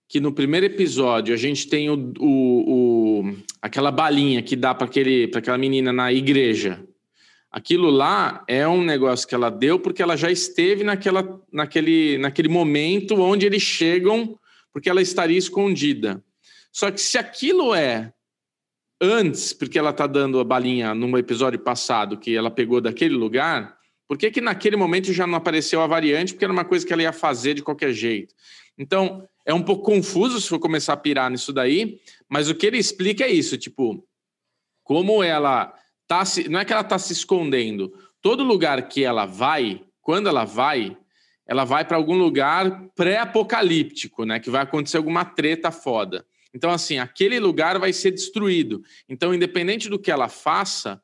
que 0.08 0.20
no 0.20 0.32
primeiro 0.32 0.66
episódio 0.66 1.34
a 1.34 1.38
gente 1.38 1.68
tem 1.68 1.90
o, 1.90 2.14
o, 2.20 3.22
o 3.22 3.38
aquela 3.62 3.90
balinha 3.92 4.42
que 4.42 4.56
dá 4.58 4.76
para 4.76 4.86
aquela 4.86 5.58
menina 5.58 5.92
na 5.92 6.12
igreja. 6.12 6.86
Aquilo 7.50 7.90
lá 7.90 8.44
é 8.48 8.68
um 8.68 8.84
negócio 8.84 9.28
que 9.28 9.34
ela 9.36 9.50
deu 9.50 9.80
porque 9.80 10.02
ela 10.02 10.18
já 10.18 10.30
esteve 10.30 10.84
naquela, 10.84 11.42
naquele, 11.52 12.18
naquele 12.18 12.48
momento 12.48 13.16
onde 13.22 13.46
eles 13.46 13.62
chegam, 13.62 14.38
porque 14.74 14.90
ela 14.90 15.02
estaria 15.02 15.38
escondida. 15.38 16.24
Só 16.72 16.92
que 16.92 17.00
se 17.00 17.18
aquilo 17.18 17.74
é 17.74 18.14
antes, 19.02 19.52
porque 19.52 19.80
ela 19.80 19.90
está 19.90 20.06
dando 20.06 20.40
a 20.40 20.44
balinha 20.44 20.94
no 20.94 21.18
episódio 21.18 21.60
passado 21.60 22.18
que 22.18 22.36
ela 22.36 22.52
pegou 22.52 22.80
daquele 22.80 23.16
lugar, 23.16 23.76
por 24.08 24.18
que, 24.18 24.30
que 24.30 24.42
naquele 24.42 24.76
momento 24.76 25.12
já 25.12 25.26
não 25.26 25.36
apareceu 25.36 25.82
a 25.82 25.88
variante? 25.88 26.34
Porque 26.34 26.46
era 26.46 26.54
uma 26.54 26.66
coisa 26.66 26.86
que 26.86 26.94
ela 26.94 27.02
ia 27.02 27.14
fazer 27.14 27.56
de 27.56 27.64
qualquer 27.64 27.94
jeito. 27.94 28.36
Então, 28.78 29.28
é 29.46 29.54
um 29.54 29.64
pouco 29.64 29.84
confuso 29.84 30.40
se 30.40 30.48
for 30.48 30.60
começar 30.60 30.94
a 30.94 30.98
pirar 30.98 31.32
nisso 31.32 31.52
daí, 31.52 32.00
mas 32.30 32.50
o 32.50 32.56
que 32.56 32.68
ele 32.68 32.78
explica 32.78 33.24
é 33.24 33.32
isso, 33.32 33.58
tipo, 33.58 34.06
como 34.84 35.24
ela 35.24 35.74
tá 36.08 36.24
se, 36.26 36.48
não 36.50 36.60
é 36.60 36.66
que 36.66 36.74
ela 36.74 36.82
está 36.82 37.00
se 37.00 37.14
escondendo, 37.14 37.92
todo 38.22 38.44
lugar 38.44 38.88
que 38.88 39.04
ela 39.04 39.26
vai, 39.26 39.82
quando 40.02 40.28
ela 40.28 40.46
vai, 40.46 40.98
ela 41.48 41.64
vai 41.64 41.86
para 41.86 41.98
algum 41.98 42.18
lugar 42.18 42.88
pré-apocalíptico, 42.96 44.26
né? 44.26 44.40
Que 44.40 44.50
vai 44.50 44.62
acontecer 44.62 44.98
alguma 44.98 45.26
treta 45.26 45.72
foda. 45.72 46.26
Então, 46.54 46.72
assim, 46.72 47.00
aquele 47.00 47.40
lugar 47.40 47.80
vai 47.80 47.94
ser 47.94 48.12
destruído. 48.12 48.84
Então, 49.08 49.34
independente 49.34 49.90
do 49.90 50.00
que 50.00 50.12
ela 50.12 50.28
faça, 50.28 51.02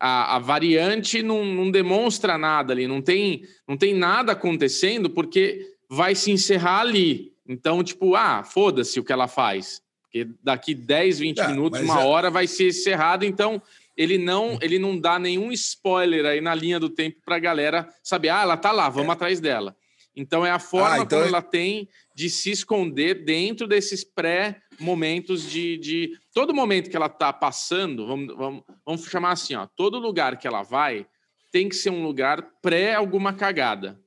a, 0.00 0.36
a 0.36 0.38
variante 0.38 1.22
não, 1.22 1.44
não, 1.44 1.70
demonstra 1.70 2.36
nada 2.36 2.72
ali, 2.72 2.86
não 2.86 3.00
tem, 3.00 3.42
não 3.66 3.76
tem 3.76 3.94
nada 3.94 4.32
acontecendo, 4.32 5.08
porque 5.08 5.74
vai 5.88 6.14
se 6.14 6.30
encerrar 6.30 6.80
ali. 6.80 7.32
Então, 7.46 7.82
tipo, 7.82 8.14
ah, 8.14 8.42
foda-se 8.42 9.00
o 9.00 9.04
que 9.04 9.12
ela 9.12 9.28
faz. 9.28 9.82
Porque 10.02 10.28
daqui 10.42 10.74
10, 10.74 11.18
20 11.18 11.38
é, 11.38 11.48
minutos, 11.48 11.80
uma 11.80 12.02
é... 12.02 12.04
hora 12.04 12.30
vai 12.30 12.46
ser 12.46 12.68
encerrado, 12.68 13.24
então 13.24 13.60
ele 13.96 14.18
não, 14.18 14.58
ele 14.60 14.78
não 14.78 14.98
dá 14.98 15.18
nenhum 15.18 15.52
spoiler 15.52 16.26
aí 16.26 16.40
na 16.40 16.54
linha 16.54 16.80
do 16.80 16.88
tempo 16.90 17.20
para 17.24 17.36
a 17.36 17.40
galera 17.40 17.88
saber, 18.02 18.28
ah, 18.28 18.42
ela 18.42 18.56
tá 18.56 18.72
lá, 18.72 18.88
vamos 18.88 19.10
é. 19.10 19.12
atrás 19.12 19.40
dela. 19.40 19.76
Então 20.16 20.46
é 20.46 20.50
a 20.50 20.58
forma 20.58 20.94
ah, 20.94 20.98
então 20.98 21.18
como 21.18 21.24
é... 21.24 21.28
ela 21.28 21.42
tem 21.42 21.88
de 22.14 22.30
se 22.30 22.50
esconder 22.50 23.24
dentro 23.24 23.66
desses 23.66 24.04
pré-momentos 24.04 25.50
de, 25.50 25.76
de. 25.78 26.12
Todo 26.32 26.54
momento 26.54 26.88
que 26.88 26.96
ela 26.96 27.06
está 27.06 27.32
passando, 27.32 28.06
vamos, 28.06 28.36
vamos, 28.36 28.62
vamos 28.86 29.04
chamar 29.06 29.32
assim, 29.32 29.54
ó, 29.54 29.66
todo 29.66 29.98
lugar 29.98 30.38
que 30.38 30.46
ela 30.46 30.62
vai 30.62 31.06
tem 31.50 31.68
que 31.68 31.76
ser 31.76 31.90
um 31.90 32.02
lugar 32.02 32.42
pré 32.62 32.94
alguma 32.94 33.32
cagada. 33.32 34.00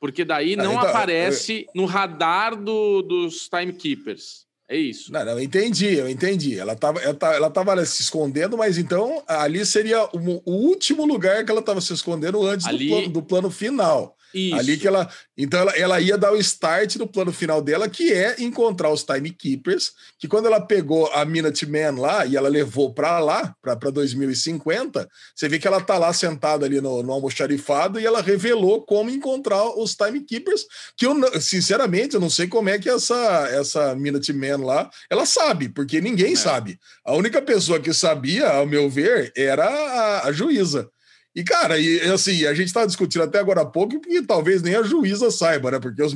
Porque 0.00 0.24
daí 0.24 0.54
ah, 0.54 0.62
não 0.62 0.74
então, 0.74 0.88
aparece 0.88 1.66
eu... 1.68 1.82
no 1.82 1.86
radar 1.86 2.56
do, 2.56 3.02
dos 3.02 3.48
timekeepers. 3.48 4.46
É 4.68 4.76
isso. 4.76 5.12
Não, 5.12 5.24
não, 5.24 5.32
eu 5.32 5.40
entendi, 5.40 5.94
eu 5.94 6.08
entendi. 6.08 6.58
Ela 6.58 6.72
estava 6.72 6.98
ela 7.00 7.50
tava 7.50 7.84
se 7.84 8.02
escondendo, 8.02 8.56
mas 8.56 8.78
então 8.78 9.22
ali 9.28 9.64
seria 9.66 10.04
o, 10.06 10.42
o 10.44 10.52
último 10.52 11.04
lugar 11.04 11.44
que 11.44 11.50
ela 11.50 11.60
estava 11.60 11.80
se 11.80 11.92
escondendo 11.92 12.44
antes 12.46 12.66
ali... 12.66 12.88
do, 12.88 12.94
plano, 12.94 13.08
do 13.08 13.22
plano 13.22 13.50
final. 13.50 14.16
Isso. 14.34 14.56
Ali 14.56 14.76
que 14.76 14.86
ela. 14.86 15.08
Então 15.36 15.60
ela, 15.60 15.72
ela 15.72 16.00
ia 16.00 16.16
dar 16.16 16.32
o 16.32 16.36
start 16.36 16.96
no 16.96 17.06
plano 17.06 17.32
final 17.32 17.60
dela, 17.60 17.88
que 17.88 18.12
é 18.12 18.36
encontrar 18.40 18.90
os 18.90 19.02
timekeepers. 19.02 19.92
Que 20.18 20.28
quando 20.28 20.46
ela 20.46 20.60
pegou 20.60 21.10
a 21.12 21.24
Minuteman 21.24 21.98
lá 21.98 22.24
e 22.26 22.36
ela 22.36 22.48
levou 22.48 22.92
para 22.92 23.18
lá, 23.18 23.54
para 23.60 23.74
2050, 23.74 25.08
você 25.34 25.48
vê 25.48 25.58
que 25.58 25.66
ela 25.66 25.80
tá 25.80 25.98
lá 25.98 26.12
sentada 26.12 26.66
ali 26.66 26.80
no, 26.80 27.02
no 27.02 27.12
almoxarifado 27.12 27.98
e 27.98 28.06
ela 28.06 28.22
revelou 28.22 28.84
como 28.84 29.10
encontrar 29.10 29.64
os 29.78 29.94
timekeepers. 29.94 30.64
Que 30.96 31.06
eu, 31.06 31.14
sinceramente, 31.40 32.14
eu 32.14 32.20
não 32.20 32.30
sei 32.30 32.46
como 32.46 32.68
é 32.68 32.78
que 32.78 32.88
essa, 32.88 33.48
essa 33.50 33.94
Minuteman 33.94 34.58
lá 34.58 34.90
ela 35.10 35.26
sabe, 35.26 35.68
porque 35.68 36.00
ninguém 36.00 36.32
é. 36.32 36.36
sabe. 36.36 36.78
A 37.04 37.14
única 37.14 37.40
pessoa 37.42 37.80
que 37.80 37.92
sabia, 37.92 38.48
ao 38.48 38.66
meu 38.66 38.88
ver, 38.88 39.32
era 39.36 39.66
a, 39.66 40.28
a 40.28 40.32
juíza. 40.32 40.88
E, 41.34 41.42
cara, 41.42 41.78
e 41.78 42.00
assim, 42.10 42.44
a 42.44 42.52
gente 42.52 42.66
estava 42.66 42.86
discutindo 42.86 43.22
até 43.22 43.38
agora 43.38 43.62
há 43.62 43.66
pouco 43.66 43.98
que 44.00 44.22
talvez 44.22 44.60
nem 44.60 44.74
a 44.74 44.82
juíza 44.82 45.30
saiba, 45.30 45.70
né? 45.70 45.80
Porque 45.80 46.02
os, 46.02 46.14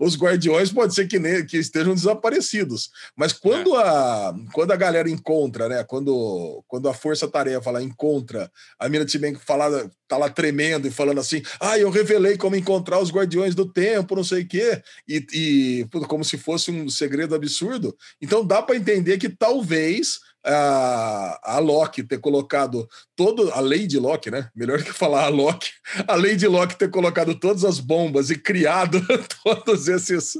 os 0.00 0.16
guardiões 0.16 0.72
pode 0.72 0.94
ser 0.94 1.06
que, 1.06 1.18
nem, 1.18 1.46
que 1.46 1.56
estejam 1.56 1.94
desaparecidos. 1.94 2.90
Mas 3.16 3.32
quando, 3.32 3.76
é. 3.76 3.82
a, 3.82 4.34
quando 4.52 4.72
a 4.72 4.76
galera 4.76 5.08
encontra, 5.08 5.68
né? 5.68 5.84
Quando, 5.84 6.64
quando 6.66 6.88
a 6.88 6.94
força-tarefa 6.94 7.70
lá 7.70 7.80
encontra 7.80 8.50
a 8.78 8.88
Mina 8.88 9.04
Timenko 9.04 9.38
falada, 9.38 9.88
tá 10.08 10.16
lá 10.16 10.28
tremendo 10.28 10.88
e 10.88 10.90
falando 10.90 11.20
assim: 11.20 11.42
ah, 11.60 11.78
eu 11.78 11.88
revelei 11.88 12.36
como 12.36 12.56
encontrar 12.56 12.98
os 12.98 13.10
guardiões 13.10 13.54
do 13.54 13.70
tempo, 13.70 14.16
não 14.16 14.24
sei 14.24 14.42
o 14.42 14.48
quê, 14.48 14.82
e, 15.08 15.26
e 15.32 15.86
como 16.06 16.24
se 16.24 16.36
fosse 16.36 16.72
um 16.72 16.88
segredo 16.88 17.34
absurdo. 17.34 17.96
Então 18.20 18.44
dá 18.44 18.60
para 18.60 18.76
entender 18.76 19.18
que 19.18 19.28
talvez 19.28 20.18
a, 20.46 21.56
a 21.56 21.58
Loki 21.58 22.02
ter 22.02 22.18
colocado 22.18 22.88
todo 23.16 23.50
a 23.52 23.60
Lady 23.60 23.98
Loki, 23.98 24.30
né? 24.30 24.48
Melhor 24.54 24.82
que 24.82 24.92
falar 24.92 25.24
a 25.24 25.28
Loki, 25.28 25.70
a 26.06 26.14
Lady 26.14 26.46
Loki 26.46 26.76
ter 26.76 26.90
colocado 26.90 27.34
todas 27.34 27.64
as 27.64 27.80
bombas 27.80 28.30
e 28.30 28.36
criado 28.36 29.00
todos 29.42 29.88
esses 29.88 30.34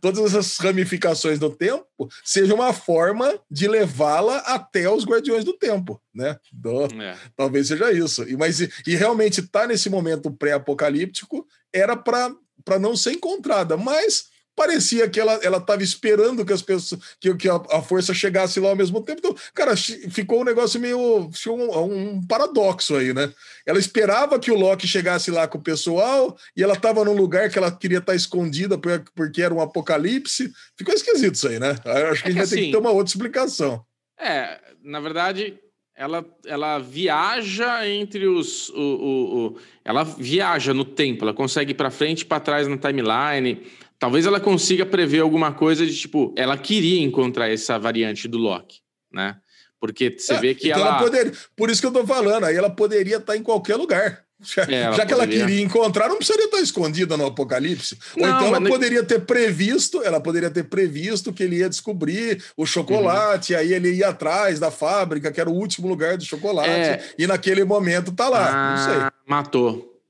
todas 0.00 0.34
essas 0.34 0.58
ramificações 0.58 1.38
do 1.38 1.50
tempo, 1.50 2.08
seja 2.24 2.54
uma 2.54 2.72
forma 2.72 3.38
de 3.50 3.66
levá-la 3.66 4.38
até 4.38 4.90
os 4.90 5.04
Guardiões 5.04 5.44
do 5.44 5.54
Tempo, 5.54 6.00
né? 6.14 6.36
Do, 6.52 6.84
é. 7.00 7.16
Talvez 7.36 7.68
seja 7.68 7.90
isso. 7.92 8.28
E 8.28 8.36
mas 8.36 8.60
e 8.60 8.94
realmente 8.94 9.42
tá 9.42 9.66
nesse 9.66 9.88
momento 9.88 10.30
pré-apocalíptico 10.30 11.46
era 11.72 11.96
para 11.96 12.34
para 12.64 12.78
não 12.80 12.96
ser 12.96 13.12
encontrada, 13.12 13.76
mas 13.76 14.24
parecia 14.56 15.08
que 15.08 15.20
ela 15.20 15.38
ela 15.42 15.58
estava 15.58 15.82
esperando 15.82 16.44
que 16.44 16.52
as 16.52 16.62
pessoas 16.62 17.00
que, 17.20 17.32
que 17.36 17.48
a, 17.48 17.56
a, 17.70 17.82
força 17.82 18.14
chegasse 18.14 18.58
lá 18.58 18.70
ao 18.70 18.76
mesmo 18.76 19.02
tempo. 19.02 19.18
Então, 19.18 19.36
cara, 19.54 19.76
ficou 19.76 20.40
um 20.40 20.44
negócio 20.44 20.80
meio 20.80 20.98
um, 20.98 21.80
um, 21.82 22.26
paradoxo 22.26 22.96
aí, 22.96 23.12
né? 23.12 23.32
Ela 23.66 23.78
esperava 23.78 24.38
que 24.38 24.50
o 24.50 24.58
Loki 24.58 24.88
chegasse 24.88 25.30
lá 25.30 25.46
com 25.46 25.58
o 25.58 25.62
pessoal 25.62 26.36
e 26.56 26.62
ela 26.62 26.74
estava 26.74 27.04
num 27.04 27.14
lugar 27.14 27.50
que 27.50 27.58
ela 27.58 27.70
queria 27.70 27.98
estar 27.98 28.12
tá 28.12 28.16
escondida 28.16 28.78
porque 29.14 29.42
era 29.42 29.54
um 29.54 29.60
apocalipse. 29.60 30.50
Ficou 30.76 30.94
esquisito 30.94 31.34
isso 31.34 31.48
aí, 31.48 31.60
né? 31.60 31.70
Acho 31.70 31.82
que 31.82 31.88
é 31.88 32.00
a 32.00 32.14
gente 32.14 32.14
vai 32.14 32.22
assim, 32.22 32.32
ter 32.32 32.34
que 32.34 32.40
assim 32.40 32.70
ter 32.72 32.78
uma 32.78 32.90
outra 32.90 33.12
explicação. 33.12 33.84
É, 34.18 34.58
na 34.82 34.98
verdade, 34.98 35.58
ela, 35.94 36.24
ela 36.44 36.78
viaja 36.78 37.88
entre 37.88 38.26
os. 38.26 38.68
O, 38.70 38.80
o, 38.80 39.46
o, 39.46 39.58
ela 39.84 40.04
viaja 40.04 40.74
no 40.74 40.84
tempo, 40.84 41.24
ela 41.24 41.32
consegue 41.32 41.72
ir 41.72 41.74
para 41.74 41.90
frente 41.90 42.20
e 42.20 42.24
para 42.24 42.40
trás 42.40 42.66
na 42.68 42.76
timeline 42.76 43.62
talvez 43.98 44.26
ela 44.26 44.40
consiga 44.40 44.84
prever 44.84 45.20
alguma 45.20 45.52
coisa 45.52 45.86
de 45.86 45.96
tipo, 45.96 46.34
ela 46.36 46.56
queria 46.56 47.02
encontrar 47.02 47.50
essa 47.50 47.78
variante 47.78 48.28
do 48.28 48.38
Loki, 48.38 48.80
né? 49.12 49.36
Porque 49.80 50.16
você 50.18 50.34
é, 50.34 50.40
vê 50.40 50.54
que 50.54 50.68
então 50.68 50.80
ela. 50.80 50.90
ela 50.90 50.98
poderia, 50.98 51.32
por 51.54 51.70
isso 51.70 51.80
que 51.80 51.86
eu 51.86 51.92
tô 51.92 52.06
falando, 52.06 52.44
aí 52.44 52.56
ela 52.56 52.70
poderia 52.70 53.16
estar 53.16 53.36
em 53.36 53.42
qualquer 53.42 53.76
lugar. 53.76 54.24
Já, 54.38 54.64
é, 54.64 54.92
já 54.92 55.06
que 55.06 55.14
ela 55.14 55.26
queria 55.26 55.62
encontrar, 55.62 56.10
não 56.10 56.18
precisaria 56.18 56.44
estar 56.44 56.60
escondida 56.60 57.16
no 57.16 57.24
apocalipse. 57.24 57.96
Não, 58.14 58.28
Ou 58.28 58.36
então 58.36 58.46
ela 58.48 58.60
não... 58.60 58.70
poderia 58.70 59.02
ter 59.02 59.20
previsto, 59.20 60.02
ela 60.02 60.20
poderia 60.20 60.50
ter 60.50 60.64
previsto 60.64 61.32
que 61.32 61.42
ele 61.42 61.56
ia 61.56 61.70
descobrir 61.70 62.44
o 62.54 62.66
chocolate, 62.66 63.54
uhum. 63.54 63.60
aí 63.60 63.72
ele 63.72 63.94
ia 63.94 64.08
atrás 64.08 64.60
da 64.60 64.70
fábrica, 64.70 65.32
que 65.32 65.40
era 65.40 65.48
o 65.48 65.54
último 65.54 65.88
lugar 65.88 66.18
do 66.18 66.24
chocolate, 66.24 66.68
é... 66.68 67.14
e 67.18 67.26
naquele 67.26 67.64
momento 67.64 68.12
tá 68.12 68.28
lá. 68.28 68.50
Ah, 68.50 68.76
não 68.76 68.84
sei. 68.84 69.10
Matou. 69.26 70.02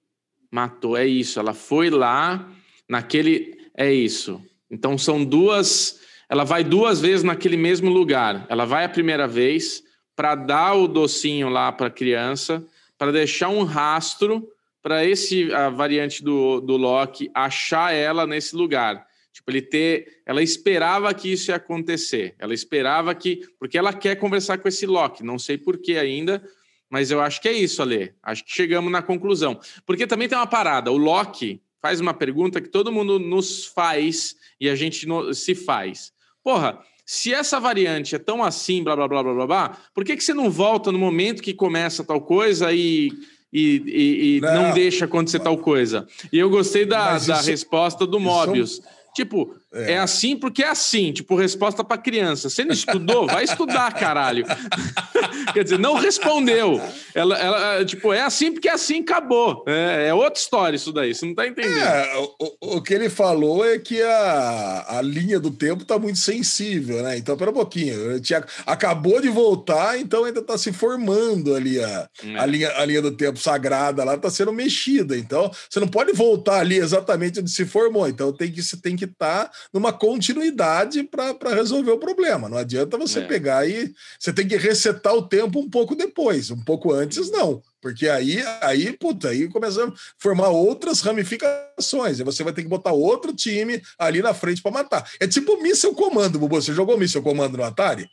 Matou, 0.50 0.96
é 0.96 1.06
isso. 1.06 1.38
Ela 1.38 1.54
foi 1.54 1.88
lá 1.88 2.50
naquele 2.88 3.55
é 3.76 3.92
isso. 3.92 4.40
Então 4.70 4.96
são 4.96 5.24
duas. 5.24 6.00
Ela 6.28 6.44
vai 6.44 6.64
duas 6.64 7.00
vezes 7.00 7.22
naquele 7.22 7.56
mesmo 7.56 7.90
lugar. 7.90 8.46
Ela 8.48 8.64
vai 8.64 8.84
a 8.84 8.88
primeira 8.88 9.28
vez 9.28 9.82
para 10.16 10.34
dar 10.34 10.74
o 10.74 10.88
docinho 10.88 11.48
lá 11.48 11.70
para 11.70 11.88
a 11.88 11.90
criança, 11.90 12.66
para 12.96 13.12
deixar 13.12 13.50
um 13.50 13.64
rastro 13.64 14.48
para 14.82 15.04
esse 15.04 15.52
a 15.52 15.68
variante 15.68 16.24
do, 16.24 16.60
do 16.60 16.76
Loki 16.76 17.30
achar 17.34 17.92
ela 17.92 18.26
nesse 18.26 18.56
lugar. 18.56 19.06
Tipo, 19.32 19.50
ele 19.50 19.60
ter. 19.60 20.22
Ela 20.24 20.42
esperava 20.42 21.12
que 21.12 21.30
isso 21.30 21.50
ia 21.50 21.56
acontecer. 21.56 22.34
Ela 22.38 22.54
esperava 22.54 23.14
que. 23.14 23.42
Porque 23.58 23.76
ela 23.76 23.92
quer 23.92 24.16
conversar 24.16 24.58
com 24.58 24.66
esse 24.68 24.86
Loki. 24.86 25.22
Não 25.22 25.38
sei 25.38 25.58
por 25.58 25.76
que 25.76 25.98
ainda, 25.98 26.42
mas 26.88 27.10
eu 27.10 27.20
acho 27.20 27.42
que 27.42 27.48
é 27.48 27.52
isso, 27.52 27.82
Ale. 27.82 28.14
Acho 28.22 28.44
que 28.44 28.52
chegamos 28.52 28.90
na 28.90 29.02
conclusão. 29.02 29.60
Porque 29.84 30.06
também 30.06 30.26
tem 30.28 30.38
uma 30.38 30.46
parada. 30.46 30.90
O 30.90 30.96
Loki, 30.96 31.60
faz 31.86 32.00
uma 32.00 32.12
pergunta 32.12 32.60
que 32.60 32.68
todo 32.68 32.90
mundo 32.90 33.16
nos 33.16 33.64
faz 33.64 34.34
e 34.60 34.68
a 34.68 34.74
gente 34.74 35.06
no, 35.06 35.32
se 35.32 35.54
faz. 35.54 36.12
Porra, 36.42 36.80
se 37.04 37.32
essa 37.32 37.60
variante 37.60 38.16
é 38.16 38.18
tão 38.18 38.42
assim, 38.42 38.82
blá, 38.82 38.96
blá, 38.96 39.06
blá, 39.06 39.22
blá, 39.22 39.34
blá, 39.34 39.46
blá, 39.46 39.78
por 39.94 40.04
que, 40.04 40.16
que 40.16 40.24
você 40.24 40.34
não 40.34 40.50
volta 40.50 40.90
no 40.90 40.98
momento 40.98 41.40
que 41.40 41.54
começa 41.54 42.02
tal 42.02 42.20
coisa 42.20 42.72
e, 42.72 43.12
e, 43.52 43.82
e, 43.86 44.36
e 44.38 44.40
não. 44.40 44.64
não. 44.64 44.74
deixa 44.74 45.04
acontecer 45.04 45.38
tal 45.38 45.56
coisa? 45.58 46.08
E 46.32 46.38
eu 46.40 46.50
gostei 46.50 46.84
da, 46.84 47.16
isso, 47.16 47.28
da 47.28 47.40
resposta 47.40 48.04
do 48.04 48.18
Mobius. 48.18 48.72
Isso... 48.72 48.82
Tipo, 49.14 49.54
é. 49.72 49.92
é. 49.92 49.98
assim 49.98 50.36
porque 50.36 50.62
é 50.62 50.68
assim, 50.68 51.12
tipo, 51.12 51.36
resposta 51.36 51.82
para 51.82 51.98
criança. 52.00 52.48
Você 52.48 52.64
não 52.64 52.72
estudou? 52.72 53.26
Vai 53.26 53.44
estudar, 53.44 53.92
caralho. 53.92 54.44
Quer 55.52 55.64
dizer, 55.64 55.78
não 55.78 55.94
respondeu. 55.94 56.80
Ela, 57.14 57.38
ela, 57.38 57.84
tipo, 57.84 58.12
é 58.12 58.22
assim 58.22 58.52
porque 58.52 58.68
é 58.68 58.72
assim, 58.72 59.00
acabou. 59.00 59.64
É, 59.66 60.08
é 60.08 60.14
outra 60.14 60.40
história 60.40 60.76
isso 60.76 60.92
daí, 60.92 61.14
você 61.14 61.26
não 61.26 61.34
tá 61.34 61.46
entendendo. 61.46 61.78
É, 61.78 62.16
o, 62.16 62.76
o 62.76 62.82
que 62.82 62.94
ele 62.94 63.08
falou 63.08 63.64
é 63.64 63.78
que 63.78 64.00
a, 64.02 64.98
a 64.98 65.02
linha 65.02 65.38
do 65.40 65.50
tempo 65.50 65.84
tá 65.84 65.98
muito 65.98 66.18
sensível, 66.18 67.02
né? 67.02 67.16
Então, 67.18 67.36
pera 67.36 67.50
um 67.50 67.54
pouquinho. 67.54 68.20
Tinha, 68.20 68.44
acabou 68.64 69.20
de 69.20 69.28
voltar, 69.28 69.98
então 69.98 70.24
ainda 70.24 70.42
tá 70.42 70.56
se 70.56 70.72
formando 70.72 71.54
ali 71.54 71.82
a, 71.82 72.08
é. 72.24 72.38
a, 72.38 72.46
linha, 72.46 72.70
a 72.76 72.84
linha 72.84 73.02
do 73.02 73.10
tempo 73.10 73.38
sagrada 73.38 74.04
lá, 74.04 74.16
tá 74.16 74.30
sendo 74.30 74.52
mexida. 74.52 75.16
Então, 75.16 75.50
você 75.68 75.80
não 75.80 75.88
pode 75.88 76.12
voltar 76.12 76.60
ali 76.60 76.76
exatamente 76.76 77.40
onde 77.40 77.50
se 77.50 77.64
formou. 77.64 78.08
Então, 78.08 78.32
tem 78.32 78.50
que 78.50 78.60
estar 78.60 78.76
tem 78.76 78.94
que 78.94 79.06
tá 79.06 79.50
numa 79.72 79.92
continuidade 79.92 81.02
para 81.04 81.54
resolver 81.54 81.92
o 81.92 81.98
problema. 81.98 82.48
Não 82.48 82.56
adianta 82.56 82.98
você 82.98 83.20
é. 83.20 83.26
pegar 83.26 83.68
e 83.68 83.92
você 84.18 84.32
tem 84.32 84.46
que 84.46 84.56
resetar 84.56 85.14
o 85.14 85.26
tempo 85.26 85.58
um 85.60 85.68
pouco 85.68 85.94
depois, 85.94 86.50
um 86.50 86.62
pouco 86.62 86.92
antes 86.92 87.30
não. 87.30 87.62
Porque 87.80 88.08
aí, 88.08 88.42
aí, 88.60 88.92
puta, 88.92 89.28
aí 89.28 89.48
começamos 89.48 89.98
a 89.98 90.02
formar 90.18 90.48
outras 90.48 91.00
ramificações. 91.00 92.18
E 92.18 92.24
você 92.24 92.42
vai 92.42 92.52
ter 92.52 92.62
que 92.62 92.68
botar 92.68 92.92
outro 92.92 93.32
time 93.32 93.80
ali 93.98 94.20
na 94.20 94.34
frente 94.34 94.60
para 94.62 94.72
matar. 94.72 95.08
É 95.20 95.26
tipo 95.26 95.62
míssil 95.62 95.94
comando, 95.94 96.38
Bubu. 96.38 96.60
Você 96.60 96.74
jogou 96.74 96.98
míssil 96.98 97.22
comando 97.22 97.56
no 97.56 97.64
Atari? 97.64 98.08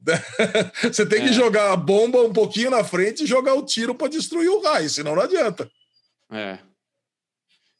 você 0.82 1.06
tem 1.06 1.22
que 1.22 1.30
é. 1.30 1.32
jogar 1.32 1.72
a 1.72 1.76
bomba 1.76 2.22
um 2.22 2.32
pouquinho 2.32 2.70
na 2.70 2.84
frente 2.84 3.24
e 3.24 3.26
jogar 3.26 3.54
o 3.54 3.64
tiro 3.64 3.94
para 3.94 4.08
destruir 4.08 4.48
o 4.48 4.60
raio, 4.60 4.88
senão 4.88 5.14
não 5.16 5.22
adianta. 5.22 5.68
É. 6.30 6.58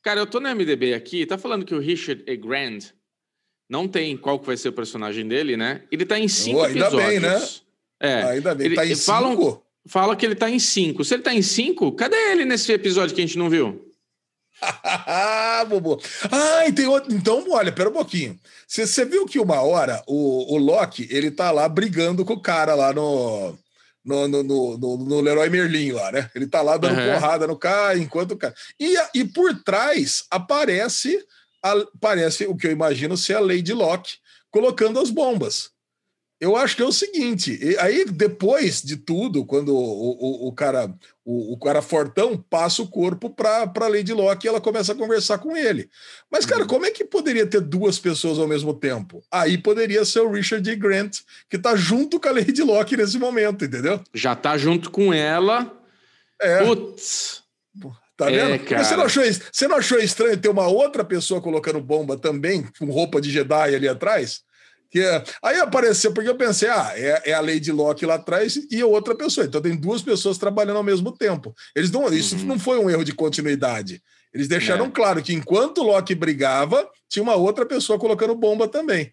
Cara, 0.03 0.21
eu 0.21 0.27
tô 0.27 0.41
no 0.41 0.49
MDB 0.49 0.95
aqui, 0.95 1.27
tá 1.27 1.37
falando 1.37 1.65
que 1.65 1.75
o 1.75 1.81
Richard 1.81 2.23
E. 2.27 2.37
Grant 2.37 2.93
não 3.69 3.89
tem 3.89 4.17
qual 4.17 4.39
que 4.39 4.47
vai 4.47 4.57
ser 4.57 4.69
o 4.69 4.73
personagem 4.73 5.27
dele, 5.27 5.57
né? 5.57 5.83
Ele 5.91 6.05
tá 6.05 6.19
em 6.19 6.29
cinco 6.29 6.61
oh, 6.61 6.65
ainda 6.65 6.87
episódios. 6.87 7.09
Bem, 7.09 7.21
né? 7.21 7.47
É. 8.01 8.23
Ainda 8.23 8.55
bem, 8.55 8.67
ele, 8.67 8.77
tá 8.77 8.87
em 8.87 8.95
falam, 8.95 9.31
cinco? 9.31 9.67
Fala 9.89 10.17
que 10.17 10.25
ele 10.25 10.35
tá 10.35 10.51
em 10.51 10.59
cinco. 10.59 11.05
Se 11.05 11.15
ele 11.15 11.23
tá 11.23 11.35
em 11.35 11.43
cinco, 11.43 11.93
cadê 11.93 12.17
ele 12.33 12.45
nesse 12.45 12.73
episódio 12.73 13.15
que 13.15 13.21
a 13.21 13.27
gente 13.27 13.39
não 13.39 13.51
viu? 13.51 13.87
Bobo. 15.69 16.01
Ah, 16.31 16.67
e 16.67 16.73
tem 16.73 16.87
outro. 16.87 17.13
Então, 17.13 17.45
olha, 17.51 17.73
pera 17.73 17.91
um 17.91 17.93
pouquinho. 17.93 18.39
Você 18.67 19.05
viu 19.05 19.27
que 19.27 19.39
uma 19.39 19.61
hora 19.61 20.03
o, 20.07 20.55
o 20.55 20.59
Loki, 20.59 21.07
ele 21.11 21.31
tá 21.31 21.51
lá 21.51 21.69
brigando 21.69 22.25
com 22.25 22.35
o 22.35 22.41
cara 22.41 22.75
lá 22.75 22.93
no 22.93 23.57
no, 24.05 24.29
no, 24.29 24.43
no, 24.79 24.97
no, 24.99 25.21
Leroy 25.21 25.51
Merlin 25.51 25.91
lá, 25.91 26.13
né? 26.13 26.31
Ele 26.35 26.47
tá 26.47 26.63
lá 26.63 26.77
dando 26.77 26.99
uhum. 26.99 27.13
porrada 27.13 27.47
no 27.47 27.57
cara, 27.57 27.99
enquanto 27.99 28.33
o 28.33 28.37
cara. 28.37 28.55
E, 28.79 28.95
e 29.13 29.25
por 29.25 29.53
trás 29.65 30.25
aparece, 30.31 31.19
aparece 31.73 32.47
o 32.47 32.57
que 32.57 32.67
eu 32.67 32.73
imagino 32.73 33.17
ser 33.17 33.35
a 33.35 33.41
Lady 33.41 33.73
Locke 33.73 34.15
colocando 34.51 35.01
as 35.01 35.11
bombas. 35.11 35.71
Eu 36.39 36.55
acho 36.55 36.77
que 36.77 36.83
é 36.83 36.85
o 36.85 36.93
seguinte, 36.93 37.59
aí 37.79 38.05
depois 38.05 38.83
de 38.83 38.99
tudo, 38.99 39.47
quando 39.47 39.75
o, 39.75 39.79
o, 39.79 40.49
o 40.49 40.53
cara 40.53 40.95
o, 41.25 41.55
o, 41.55 41.59
cara 41.59 41.81
fortão 41.81 42.37
passa 42.37 42.83
o 42.83 42.89
corpo 42.89 43.31
para 43.31 43.73
a 43.75 43.89
Lady 43.89 44.13
Locke 44.13 44.47
e 44.47 44.49
ela 44.49 44.61
começa 44.61 44.93
a 44.93 44.95
conversar 44.95 45.39
com 45.39 45.57
ele. 45.57 45.89
Mas, 46.31 46.45
cara, 46.45 46.63
uhum. 46.63 46.69
como 46.69 46.85
é 46.85 46.91
que 46.91 47.07
poderia 47.07 47.47
ter 47.47 47.63
duas 47.63 47.99
pessoas 47.99 48.39
ao 48.39 48.47
mesmo 48.47 48.75
tempo? 48.75 49.25
Aí 49.33 49.57
poderia 49.57 50.05
ser 50.05 50.21
o 50.21 50.31
Richard 50.31 50.63
D. 50.63 50.77
Grant, 50.77 51.21
que 51.49 51.59
tá 51.59 51.75
junto 51.75 52.21
com 52.21 52.29
a 52.29 52.33
Lady 52.33 52.63
Locke 52.63 52.99
nesse 52.99 53.19
momento, 53.19 53.65
entendeu? 53.65 54.01
Já 54.13 54.37
tá 54.37 54.59
junto 54.59 54.91
com 54.91 55.13
ela. 55.15 55.73
É. 56.41 56.63
Putz. 56.65 57.43
Tá 58.17 58.27
vendo? 58.27 58.55
É, 58.55 58.59
cara. 58.59 58.83
Você, 58.83 58.97
não 58.97 59.05
achou, 59.05 59.23
você 59.53 59.69
não 59.69 59.77
achou 59.77 59.99
estranho 59.99 60.37
ter 60.39 60.49
uma 60.49 60.67
outra 60.67 61.05
pessoa 61.05 61.41
colocando 61.41 61.81
bomba 61.81 62.17
também, 62.17 62.67
com 62.79 62.87
roupa 62.87 63.21
de 63.21 63.31
Jedi 63.31 63.75
ali 63.75 63.87
atrás? 63.87 64.41
Que, 64.91 65.01
é, 65.01 65.23
aí 65.43 65.59
apareceu, 65.59 66.15
porque 66.15 66.31
eu 66.31 66.37
pensei, 66.37 66.69
ah, 66.69 66.93
é, 66.95 67.31
é 67.31 67.33
a 67.35 67.41
Lady 67.41 67.71
Locke 67.71 68.07
lá 68.07 68.15
atrás 68.15 68.59
e 68.71 68.83
outra 68.83 69.15
pessoa. 69.15 69.47
Então 69.47 69.61
tem 69.61 69.77
duas 69.77 70.01
pessoas 70.01 70.39
trabalhando 70.39 70.79
ao 70.79 70.83
mesmo 70.83 71.13
tempo. 71.13 71.55
Eles 71.75 71.91
não, 71.91 72.09
Isso 72.09 72.37
uhum. 72.37 72.45
não 72.45 72.59
foi 72.59 72.79
um 72.79 72.89
erro 72.89 73.05
de 73.05 73.13
continuidade. 73.13 74.03
Eles 74.33 74.49
deixaram 74.49 74.87
é. 74.87 74.91
claro 74.91 75.23
que 75.23 75.35
enquanto 75.35 75.83
Locke 75.83 76.15
brigava, 76.15 76.89
tinha 77.09 77.23
uma 77.23 77.35
outra 77.35 77.67
pessoa 77.67 77.99
colocando 77.99 78.35
bomba 78.35 78.67
também. 78.69 79.13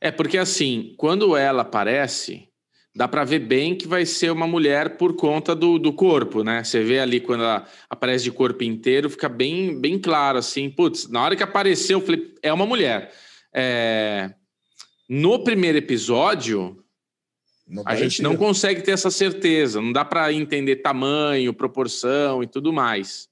É, 0.00 0.10
porque 0.10 0.36
assim, 0.36 0.94
quando 0.96 1.36
ela 1.36 1.62
aparece, 1.62 2.49
dá 2.94 3.06
para 3.06 3.24
ver 3.24 3.40
bem 3.40 3.74
que 3.74 3.86
vai 3.86 4.04
ser 4.04 4.30
uma 4.30 4.46
mulher 4.46 4.96
por 4.96 5.14
conta 5.14 5.54
do, 5.54 5.78
do 5.78 5.92
corpo, 5.92 6.42
né? 6.42 6.64
Você 6.64 6.82
vê 6.82 6.98
ali 6.98 7.20
quando 7.20 7.44
ela 7.44 7.66
aparece 7.88 8.24
de 8.24 8.32
corpo 8.32 8.64
inteiro, 8.64 9.08
fica 9.08 9.28
bem, 9.28 9.80
bem 9.80 9.98
claro 9.98 10.38
assim. 10.38 10.68
Putz, 10.68 11.08
na 11.08 11.22
hora 11.22 11.36
que 11.36 11.42
apareceu, 11.42 11.98
eu 11.98 12.04
falei, 12.04 12.34
é 12.42 12.52
uma 12.52 12.66
mulher. 12.66 13.12
É, 13.52 14.30
no 15.08 15.42
primeiro 15.44 15.78
episódio, 15.78 16.84
a 17.84 17.94
gente 17.94 18.22
não 18.22 18.36
consegue 18.36 18.82
ter 18.82 18.92
essa 18.92 19.10
certeza, 19.10 19.80
não 19.80 19.92
dá 19.92 20.04
para 20.04 20.32
entender 20.32 20.76
tamanho, 20.76 21.54
proporção 21.54 22.42
e 22.42 22.46
tudo 22.46 22.72
mais. 22.72 23.28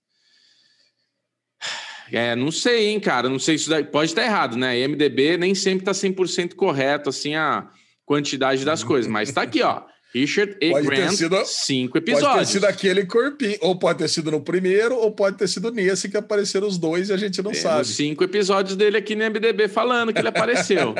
É, 2.10 2.34
não 2.34 2.50
sei, 2.50 2.88
hein, 2.88 3.00
cara, 3.00 3.28
não 3.28 3.38
sei 3.38 3.56
isso 3.56 3.68
daí, 3.68 3.84
pode 3.84 4.12
estar 4.12 4.24
errado, 4.24 4.56
né? 4.56 4.86
MDB 4.86 5.36
nem 5.36 5.54
sempre 5.54 5.80
está 5.80 5.92
100% 5.92 6.54
correto 6.54 7.10
assim 7.10 7.34
a 7.34 7.68
quantidade 8.08 8.64
das 8.64 8.82
coisas, 8.82 9.06
mas 9.06 9.28
está 9.28 9.42
aqui, 9.42 9.62
ó. 9.62 9.82
Richard 10.14 10.56
E. 10.62 10.70
Pode 10.70 10.86
Grant, 10.86 11.12
sido, 11.12 11.44
cinco 11.44 11.98
episódios. 11.98 12.30
Pode 12.30 12.46
ter 12.46 12.52
sido 12.52 12.64
aquele 12.64 13.04
corpinho, 13.04 13.58
ou 13.60 13.78
pode 13.78 13.98
ter 13.98 14.08
sido 14.08 14.30
no 14.30 14.40
primeiro, 14.40 14.96
ou 14.96 15.12
pode 15.12 15.36
ter 15.36 15.46
sido 15.46 15.70
nesse 15.70 16.08
que 16.08 16.16
apareceram 16.16 16.66
os 16.66 16.78
dois 16.78 17.10
e 17.10 17.12
a 17.12 17.18
gente 17.18 17.42
não 17.42 17.52
sabe. 17.52 17.84
cinco 17.84 18.24
episódios 18.24 18.74
dele 18.74 18.96
aqui 18.96 19.14
no 19.14 19.24
MDB 19.26 19.68
falando 19.68 20.10
que 20.10 20.18
ele 20.18 20.28
apareceu. 20.28 20.94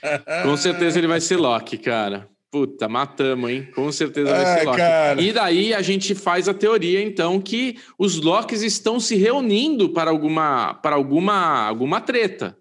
Com 0.42 0.56
certeza 0.56 0.98
ele 0.98 1.06
vai 1.06 1.20
ser 1.20 1.36
Loki, 1.36 1.76
cara. 1.76 2.26
Puta, 2.50 2.88
matamos, 2.88 3.50
hein? 3.50 3.68
Com 3.74 3.92
certeza 3.92 4.30
vai 4.30 4.58
ser 4.58 4.64
Loki. 4.64 4.78
Cara. 4.78 5.20
E 5.20 5.32
daí 5.32 5.74
a 5.74 5.82
gente 5.82 6.14
faz 6.14 6.48
a 6.48 6.54
teoria, 6.54 7.02
então, 7.02 7.38
que 7.38 7.76
os 7.98 8.18
Locks 8.22 8.62
estão 8.62 8.98
se 8.98 9.16
reunindo 9.16 9.90
para 9.90 10.10
alguma, 10.10 10.72
para 10.72 10.96
alguma, 10.96 11.66
alguma 11.66 12.00
treta. 12.00 12.56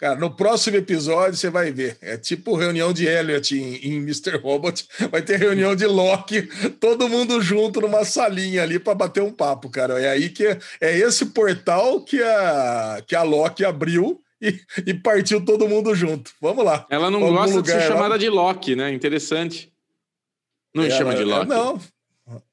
Cara, 0.00 0.16
no 0.18 0.30
próximo 0.30 0.78
episódio 0.78 1.36
você 1.36 1.50
vai 1.50 1.70
ver. 1.70 1.98
É 2.00 2.16
tipo 2.16 2.56
reunião 2.56 2.90
de 2.90 3.06
Elliot 3.06 3.54
em, 3.54 3.74
em 3.86 3.96
Mr. 3.96 4.38
Robot. 4.38 4.88
Vai 5.12 5.20
ter 5.20 5.36
reunião 5.38 5.76
de 5.76 5.84
Loki, 5.84 6.42
todo 6.80 7.06
mundo 7.06 7.42
junto 7.42 7.82
numa 7.82 8.02
salinha 8.02 8.62
ali 8.62 8.78
para 8.78 8.94
bater 8.94 9.22
um 9.22 9.30
papo, 9.30 9.68
cara. 9.68 10.00
É 10.00 10.08
aí 10.08 10.30
que 10.30 10.46
é 10.80 10.98
esse 10.98 11.26
portal 11.26 12.00
que 12.02 12.22
a, 12.22 13.02
que 13.06 13.14
a 13.14 13.22
Loki 13.22 13.62
abriu 13.62 14.18
e, 14.40 14.58
e 14.86 14.94
partiu 14.94 15.44
todo 15.44 15.68
mundo 15.68 15.94
junto. 15.94 16.32
Vamos 16.40 16.64
lá. 16.64 16.86
Ela 16.88 17.10
não 17.10 17.20
gosta 17.20 17.60
de 17.60 17.70
ser 17.70 17.82
chamada 17.82 18.18
de 18.18 18.30
Loki, 18.30 18.74
né? 18.74 18.90
Interessante. 18.90 19.70
Não 20.74 20.84
ela, 20.84 20.96
chama 20.96 21.14
de 21.14 21.24
Loki. 21.24 21.46
Não. 21.46 21.78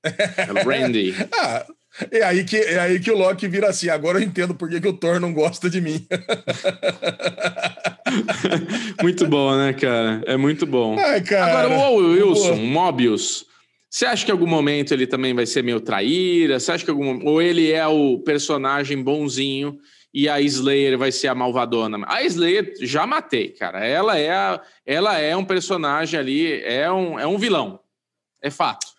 É 0.04 0.64
Randy. 0.64 1.16
ah, 1.40 1.66
é 2.12 2.24
aí 2.24 2.44
que, 2.44 2.58
é 2.58 2.80
aí 2.80 3.00
que 3.00 3.12
o 3.12 3.18
Loki 3.18 3.48
vira 3.48 3.70
assim. 3.70 3.90
Agora 3.90 4.20
eu 4.20 4.24
entendo 4.24 4.54
por 4.54 4.70
que, 4.70 4.80
que 4.80 4.88
o 4.88 4.94
Thor 4.94 5.20
não 5.20 5.34
gosta 5.34 5.70
de 5.70 5.82
mim. 5.82 6.06
muito 9.02 9.28
bom, 9.28 9.56
né, 9.56 9.74
cara? 9.74 10.22
É 10.26 10.38
muito 10.38 10.66
bom. 10.66 10.98
Ai, 11.00 11.20
Agora, 11.20 11.70
o 11.70 11.98
Wilson, 11.98 12.54
o 12.54 12.58
Mobius, 12.58 13.46
você 13.90 14.06
acha 14.06 14.26
que 14.26 14.32
em 14.32 14.34
algum 14.34 14.48
momento 14.48 14.94
ele 14.94 15.08
também 15.08 15.34
vai 15.34 15.46
ser 15.46 15.64
meio 15.64 15.80
traíra? 15.80 16.60
Você 16.60 16.72
acha 16.72 16.84
que 16.84 16.92
algum 16.92 17.26
ou 17.26 17.42
ele 17.42 17.72
é 17.72 17.86
o 17.88 18.20
personagem 18.20 19.02
bonzinho 19.02 19.78
e 20.14 20.30
a 20.30 20.40
Slayer 20.42 20.98
vai 20.98 21.12
ser 21.12 21.30
a 21.30 21.36
malvadona? 21.36 22.06
A 22.08 22.22
Slayer 22.24 22.74
já 22.82 23.08
matei, 23.08 23.50
cara. 23.50 23.86
Ela 23.86 24.18
é 24.18 24.32
a, 24.32 24.62
ela 24.86 25.18
é 25.18 25.36
um 25.36 25.46
personagem 25.46 26.20
ali, 26.20 26.62
é 26.64 26.92
um, 26.92 27.20
é 27.20 27.26
um 27.26 27.38
vilão. 27.38 27.80
É 28.42 28.50
fato. 28.50 28.97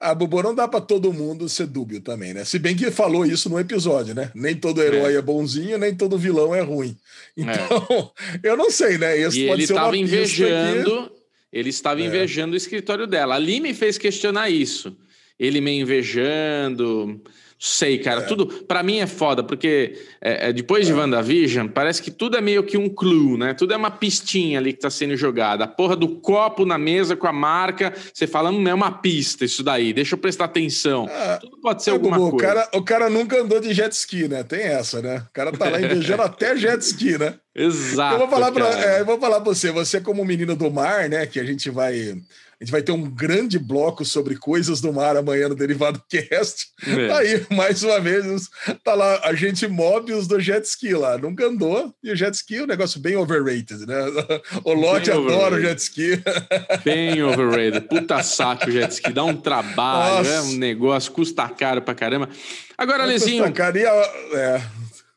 A 0.00 0.14
Bobo 0.14 0.42
não 0.42 0.54
dá 0.54 0.68
para 0.68 0.80
todo 0.80 1.12
mundo 1.12 1.48
ser 1.48 1.66
dúbio 1.66 2.00
também, 2.00 2.32
né? 2.32 2.44
Se 2.44 2.58
bem 2.58 2.76
que 2.76 2.90
falou 2.90 3.26
isso 3.26 3.50
no 3.50 3.58
episódio, 3.58 4.14
né? 4.14 4.30
Nem 4.34 4.54
todo 4.54 4.82
herói 4.82 5.14
é, 5.14 5.16
é 5.16 5.22
bonzinho, 5.22 5.76
nem 5.76 5.94
todo 5.94 6.18
vilão 6.18 6.54
é 6.54 6.60
ruim. 6.60 6.96
É. 7.36 7.42
Então, 7.42 8.12
é. 8.34 8.40
eu 8.48 8.56
não 8.56 8.70
sei, 8.70 8.96
né? 8.98 9.18
Esse 9.18 9.40
e 9.40 9.50
ele 9.50 9.64
estava 9.64 9.96
invejando, 9.96 11.08
que... 11.08 11.12
ele 11.52 11.68
estava 11.70 12.00
é. 12.00 12.04
invejando 12.04 12.54
o 12.54 12.56
escritório 12.56 13.06
dela. 13.06 13.34
Ali 13.34 13.60
me 13.60 13.74
fez 13.74 13.98
questionar 13.98 14.50
isso. 14.50 14.96
Ele 15.38 15.60
me 15.60 15.78
invejando, 15.78 17.20
sei, 17.58 17.98
cara. 17.98 18.20
É. 18.20 18.24
Tudo, 18.24 18.46
para 18.46 18.82
mim 18.82 18.98
é 18.98 19.06
foda, 19.06 19.42
porque 19.42 19.98
é, 20.20 20.48
é, 20.48 20.52
depois 20.52 20.86
de 20.86 20.92
é. 20.92 20.94
WandaVision, 20.94 21.68
parece 21.68 22.00
que 22.00 22.10
tudo 22.10 22.36
é 22.36 22.40
meio 22.40 22.62
que 22.62 22.78
um 22.78 22.88
clue, 22.88 23.36
né? 23.36 23.54
Tudo 23.54 23.72
é 23.72 23.76
uma 23.76 23.90
pistinha 23.90 24.58
ali 24.58 24.72
que 24.72 24.80
tá 24.80 24.90
sendo 24.90 25.16
jogada. 25.16 25.64
A 25.64 25.68
porra 25.68 25.96
do 25.96 26.08
copo 26.08 26.64
na 26.64 26.78
mesa 26.78 27.16
com 27.16 27.26
a 27.26 27.32
marca, 27.32 27.92
você 28.12 28.26
fala, 28.26 28.52
não 28.52 28.70
é 28.70 28.74
uma 28.74 28.92
pista 28.92 29.44
isso 29.44 29.62
daí, 29.62 29.92
deixa 29.92 30.14
eu 30.14 30.18
prestar 30.18 30.44
atenção. 30.44 31.08
É, 31.08 31.38
tudo 31.38 31.58
pode 31.60 31.82
ser 31.82 31.90
é, 31.90 31.92
alguma 31.94 32.18
coisa. 32.18 32.34
O 32.34 32.38
cara, 32.38 32.68
o 32.74 32.82
cara 32.82 33.10
nunca 33.10 33.40
andou 33.40 33.60
de 33.60 33.74
jet 33.74 33.92
ski, 33.92 34.28
né? 34.28 34.42
Tem 34.44 34.62
essa, 34.62 35.02
né? 35.02 35.24
O 35.28 35.32
cara 35.32 35.50
tá 35.50 35.68
lá 35.68 35.80
invejando 35.80 36.22
até 36.22 36.56
jet 36.56 36.80
ski, 36.80 37.18
né? 37.18 37.34
Exato. 37.54 38.14
Eu 38.14 38.18
vou 38.20 38.28
falar 38.28 38.52
para 38.52 38.98
eu 38.98 39.04
vou 39.04 39.18
falar 39.18 39.40
pra 39.40 39.52
você, 39.52 39.72
você 39.72 40.00
como 40.00 40.24
menino 40.24 40.54
do 40.54 40.70
mar, 40.70 41.08
né, 41.08 41.26
que 41.26 41.40
a 41.40 41.44
gente 41.44 41.68
vai 41.70 42.16
a 42.60 42.64
gente 42.64 42.72
vai 42.72 42.82
ter 42.82 42.90
um 42.90 43.08
grande 43.08 43.56
bloco 43.56 44.04
sobre 44.04 44.36
coisas 44.36 44.80
do 44.80 44.92
mar 44.92 45.16
amanhã 45.16 45.48
no 45.48 45.54
Derivado 45.54 46.02
Cast. 46.08 46.66
É. 46.84 47.12
Aí, 47.12 47.46
mais 47.50 47.84
uma 47.84 48.00
vez, 48.00 48.48
tá 48.82 48.94
lá 48.94 49.20
a 49.22 49.32
gente 49.32 49.68
Mobius 49.68 50.26
do 50.26 50.40
jet 50.40 50.64
ski 50.64 50.92
lá. 50.92 51.16
Nunca 51.16 51.46
andou. 51.46 51.94
E 52.02 52.10
o 52.10 52.16
jet 52.16 52.34
ski 52.34 52.56
é 52.56 52.62
um 52.64 52.66
negócio 52.66 52.98
bem 52.98 53.16
overrated, 53.16 53.86
né? 53.86 53.96
O 54.64 54.72
Lote 54.72 55.10
adora 55.10 55.54
o 55.54 55.60
jet 55.60 55.78
ski. 55.78 56.20
Bem 56.84 57.22
overrated. 57.22 57.82
Puta 57.82 58.22
saco 58.22 58.68
o 58.68 58.72
jet 58.72 58.90
ski. 58.90 59.12
Dá 59.12 59.24
um 59.24 59.36
trabalho, 59.36 60.18
Nossa. 60.18 60.30
é 60.30 60.40
um 60.42 60.52
negócio, 60.56 61.12
custa 61.12 61.48
caro 61.48 61.80
pra 61.82 61.94
caramba. 61.94 62.28
Agora, 62.76 63.04
Lezinho. 63.04 63.44
Custa 63.44 63.56
caro 63.56 63.78
e, 63.78 63.84
é, 63.84 64.62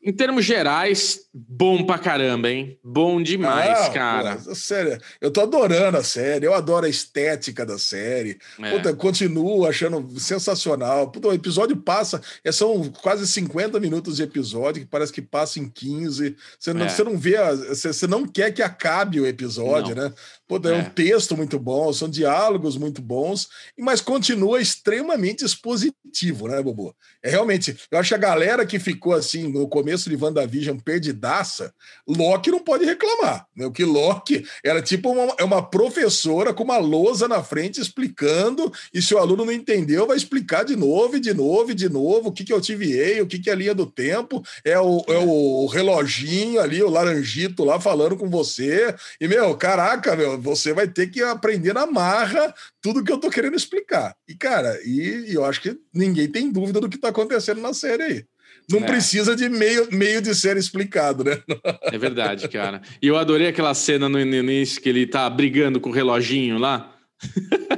em 0.03 0.11
termos 0.11 0.43
gerais, 0.43 1.27
bom 1.31 1.85
pra 1.85 1.99
caramba, 1.99 2.49
hein? 2.49 2.79
Bom 2.83 3.21
demais, 3.21 3.87
ah, 3.87 3.89
cara. 3.91 4.35
Pô, 4.37 4.55
sério, 4.55 4.99
eu 5.19 5.29
tô 5.29 5.41
adorando 5.41 5.97
a 5.97 6.03
série, 6.03 6.45
eu 6.47 6.55
adoro 6.55 6.87
a 6.87 6.89
estética 6.89 7.63
da 7.63 7.77
série. 7.77 8.39
É. 8.59 8.71
Puta, 8.71 8.95
continuo 8.95 9.65
achando 9.67 10.19
sensacional. 10.19 11.11
Puta, 11.11 11.27
o 11.27 11.33
episódio 11.33 11.77
passa, 11.77 12.19
é, 12.43 12.51
são 12.51 12.89
quase 13.01 13.27
50 13.27 13.79
minutos 13.79 14.15
de 14.15 14.23
episódio, 14.23 14.81
que 14.81 14.87
parece 14.87 15.13
que 15.13 15.21
passa 15.21 15.59
em 15.59 15.69
15. 15.69 16.35
Você 16.57 16.73
não, 16.73 16.85
é. 16.85 16.89
você 16.89 17.03
não 17.03 17.17
vê, 17.17 17.37
você, 17.55 17.93
você 17.93 18.07
não 18.07 18.25
quer 18.25 18.51
que 18.51 18.63
acabe 18.63 19.19
o 19.19 19.27
episódio, 19.27 19.95
não. 19.95 20.05
né? 20.05 20.13
Puta, 20.51 20.69
é. 20.69 20.73
é 20.73 20.81
um 20.81 20.89
texto 20.89 21.37
muito 21.37 21.59
bom, 21.59 21.93
são 21.93 22.09
diálogos 22.09 22.75
muito 22.75 23.01
bons, 23.01 23.47
mas 23.79 24.01
continua 24.01 24.61
extremamente 24.61 25.45
expositivo, 25.45 26.47
né, 26.47 26.61
Bobo? 26.61 26.95
É 27.23 27.29
realmente, 27.29 27.77
eu 27.89 27.97
acho 27.97 28.09
que 28.09 28.15
a 28.15 28.17
galera 28.17 28.65
que 28.65 28.79
ficou 28.79 29.13
assim 29.13 29.47
no 29.47 29.67
começo 29.67 29.91
começo 29.91 30.09
de 30.09 30.15
WandaVision 30.15 30.77
perdidaça, 30.77 31.73
Loki 32.07 32.49
não 32.49 32.59
pode 32.59 32.85
reclamar. 32.85 33.45
Né? 33.55 33.65
O 33.65 33.71
que 33.71 33.83
Loki 33.83 34.45
era 34.63 34.81
tipo 34.81 35.11
uma, 35.11 35.33
é 35.37 35.43
uma 35.43 35.61
professora 35.61 36.53
com 36.53 36.63
uma 36.63 36.77
lousa 36.77 37.27
na 37.27 37.43
frente 37.43 37.81
explicando, 37.81 38.71
e 38.93 39.01
se 39.01 39.13
o 39.13 39.17
aluno 39.17 39.45
não 39.45 39.51
entendeu, 39.51 40.07
vai 40.07 40.17
explicar 40.17 40.63
de 40.63 40.75
novo, 40.75 41.17
e 41.17 41.19
de 41.19 41.33
novo, 41.33 41.71
e 41.71 41.73
de 41.73 41.89
novo, 41.89 42.29
o 42.29 42.31
que, 42.31 42.43
que 42.43 42.53
eu 42.53 42.61
tive 42.61 42.81
o 43.21 43.27
que, 43.27 43.39
que 43.39 43.49
é 43.49 43.53
a 43.53 43.55
linha 43.55 43.75
do 43.75 43.85
tempo, 43.85 44.43
é 44.63 44.79
o, 44.79 45.03
é 45.07 45.17
o 45.17 45.65
reloginho 45.67 46.59
ali, 46.59 46.81
o 46.81 46.89
laranjito 46.89 47.63
lá 47.63 47.79
falando 47.79 48.15
com 48.15 48.29
você. 48.29 48.93
E, 49.19 49.27
meu, 49.27 49.55
caraca, 49.55 50.15
meu, 50.15 50.40
você 50.41 50.73
vai 50.73 50.87
ter 50.87 51.07
que 51.07 51.21
aprender 51.21 51.73
na 51.73 51.85
marra 51.85 52.53
tudo 52.81 53.03
que 53.03 53.11
eu 53.11 53.19
tô 53.19 53.29
querendo 53.29 53.55
explicar. 53.55 54.15
E, 54.27 54.35
cara, 54.35 54.79
e, 54.83 55.31
e 55.31 55.33
eu 55.33 55.45
acho 55.45 55.61
que 55.61 55.77
ninguém 55.93 56.27
tem 56.27 56.51
dúvida 56.51 56.81
do 56.81 56.89
que 56.89 56.97
tá 56.97 57.09
acontecendo 57.09 57.61
na 57.61 57.73
série 57.73 58.03
aí. 58.03 58.25
Não 58.69 58.79
é. 58.79 58.85
precisa 58.85 59.35
de 59.35 59.49
meio, 59.49 59.87
meio 59.91 60.21
de 60.21 60.33
ser 60.33 60.57
explicado, 60.57 61.23
né? 61.23 61.41
É 61.83 61.97
verdade, 61.97 62.47
cara. 62.47 62.81
E 63.01 63.07
eu 63.07 63.17
adorei 63.17 63.47
aquela 63.47 63.73
cena 63.73 64.07
no 64.07 64.19
início 64.19 64.81
que 64.81 64.89
ele 64.89 65.05
tá 65.05 65.29
brigando 65.29 65.79
com 65.79 65.89
o 65.89 65.93
reloginho 65.93 66.57
lá. 66.57 66.95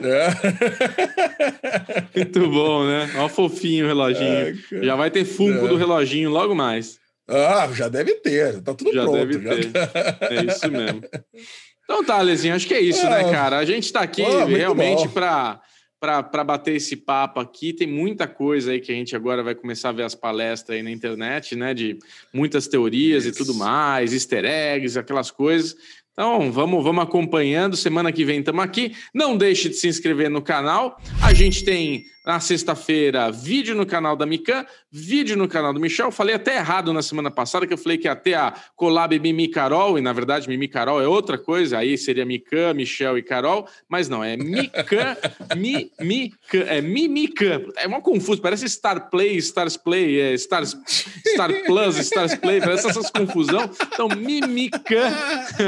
É. 0.01 0.29
Muito 2.15 2.49
bom, 2.49 2.85
né? 2.85 3.11
Olha 3.15 3.29
fofinho 3.29 3.85
o 3.85 3.87
reloginho. 3.87 4.25
É, 4.25 4.53
já 4.83 4.95
vai 4.95 5.11
ter 5.11 5.25
funko 5.25 5.65
é. 5.65 5.69
do 5.69 5.75
reloginho 5.75 6.29
logo 6.29 6.55
mais. 6.55 6.99
Ah, 7.27 7.69
já 7.73 7.87
deve 7.87 8.15
ter. 8.15 8.61
Tá 8.61 8.73
tudo 8.73 8.93
já 8.93 9.03
pronto. 9.03 9.25
Deve 9.25 9.39
ter. 9.39 9.71
É 10.21 10.43
isso 10.45 10.69
mesmo. 10.69 11.01
Então 11.83 12.03
tá, 12.03 12.21
Lezinho, 12.21 12.55
acho 12.55 12.67
que 12.67 12.73
é 12.73 12.81
isso, 12.81 13.03
né, 13.09 13.21
é. 13.27 13.31
cara? 13.31 13.57
A 13.57 13.65
gente 13.65 13.91
tá 13.91 14.01
aqui 14.01 14.21
oh, 14.21 14.45
realmente 14.45 15.07
para 15.09 15.61
para 15.99 16.43
bater 16.43 16.75
esse 16.75 16.97
papo 16.97 17.39
aqui. 17.39 17.71
Tem 17.71 17.87
muita 17.87 18.27
coisa 18.27 18.73
aí 18.73 18.81
que 18.81 18.91
a 18.91 18.95
gente 18.95 19.15
agora 19.15 19.41
vai 19.41 19.55
começar 19.55 19.87
a 19.87 19.93
ver 19.93 20.03
as 20.03 20.13
palestras 20.13 20.75
aí 20.75 20.83
na 20.83 20.91
internet, 20.91 21.55
né? 21.55 21.73
De 21.73 21.97
muitas 22.33 22.67
teorias 22.67 23.23
Isso. 23.23 23.33
e 23.33 23.37
tudo 23.37 23.57
mais, 23.57 24.11
easter 24.11 24.43
eggs, 24.43 24.99
aquelas 24.99 25.31
coisas. 25.31 25.77
Então, 26.11 26.51
vamos, 26.51 26.83
vamos 26.83 27.03
acompanhando. 27.03 27.77
Semana 27.77 28.11
que 28.11 28.25
vem 28.25 28.39
estamos 28.39 28.63
aqui. 28.63 28.93
Não 29.13 29.37
deixe 29.37 29.69
de 29.69 29.75
se 29.75 29.87
inscrever 29.87 30.29
no 30.29 30.41
canal. 30.41 30.99
A 31.23 31.33
gente 31.33 31.63
tem 31.63 32.03
na 32.25 32.39
sexta-feira 32.39 33.29
vídeo 33.31 33.75
no 33.75 33.85
canal 33.85 34.15
da 34.15 34.25
Mikan, 34.25 34.65
vídeo 34.91 35.35
no 35.35 35.47
canal 35.47 35.73
do 35.73 35.79
Michel. 35.79 36.11
Falei 36.11 36.35
até 36.35 36.55
errado 36.55 36.93
na 36.93 37.01
semana 37.01 37.29
passada, 37.29 37.67
que 37.67 37.73
eu 37.73 37.77
falei 37.77 37.97
que 37.97 38.13
ter 38.15 38.35
a 38.35 38.53
collab 38.75 39.17
Mimi 39.19 39.47
Carol, 39.47 39.97
e 39.97 40.01
na 40.01 40.13
verdade 40.13 40.47
Mimi 40.47 40.67
Carol 40.67 41.01
é 41.01 41.07
outra 41.07 41.37
coisa. 41.37 41.79
Aí 41.79 41.97
seria 41.97 42.25
Mikan, 42.25 42.73
Michel 42.73 43.17
e 43.17 43.23
Carol. 43.23 43.67
Mas 43.89 44.07
não, 44.07 44.23
é 44.23 44.37
Mikan, 44.37 45.17
Mi, 45.57 45.91
Mikan, 45.99 46.63
é 46.67 46.81
Mimikan. 46.81 47.61
É 47.75 47.87
uma 47.87 48.01
confuso, 48.01 48.41
parece 48.41 48.67
Star 48.69 49.09
Play, 49.09 49.35
Stars 49.37 49.75
Play, 49.75 50.21
é 50.21 50.33
Stars, 50.33 50.77
Star 51.27 51.51
Plus, 51.65 51.97
Stars 51.97 52.35
Play, 52.35 52.61
parece 52.61 52.87
essas 52.87 53.09
confusão. 53.09 53.69
Então, 53.93 54.07
Mimikan. 54.07 55.11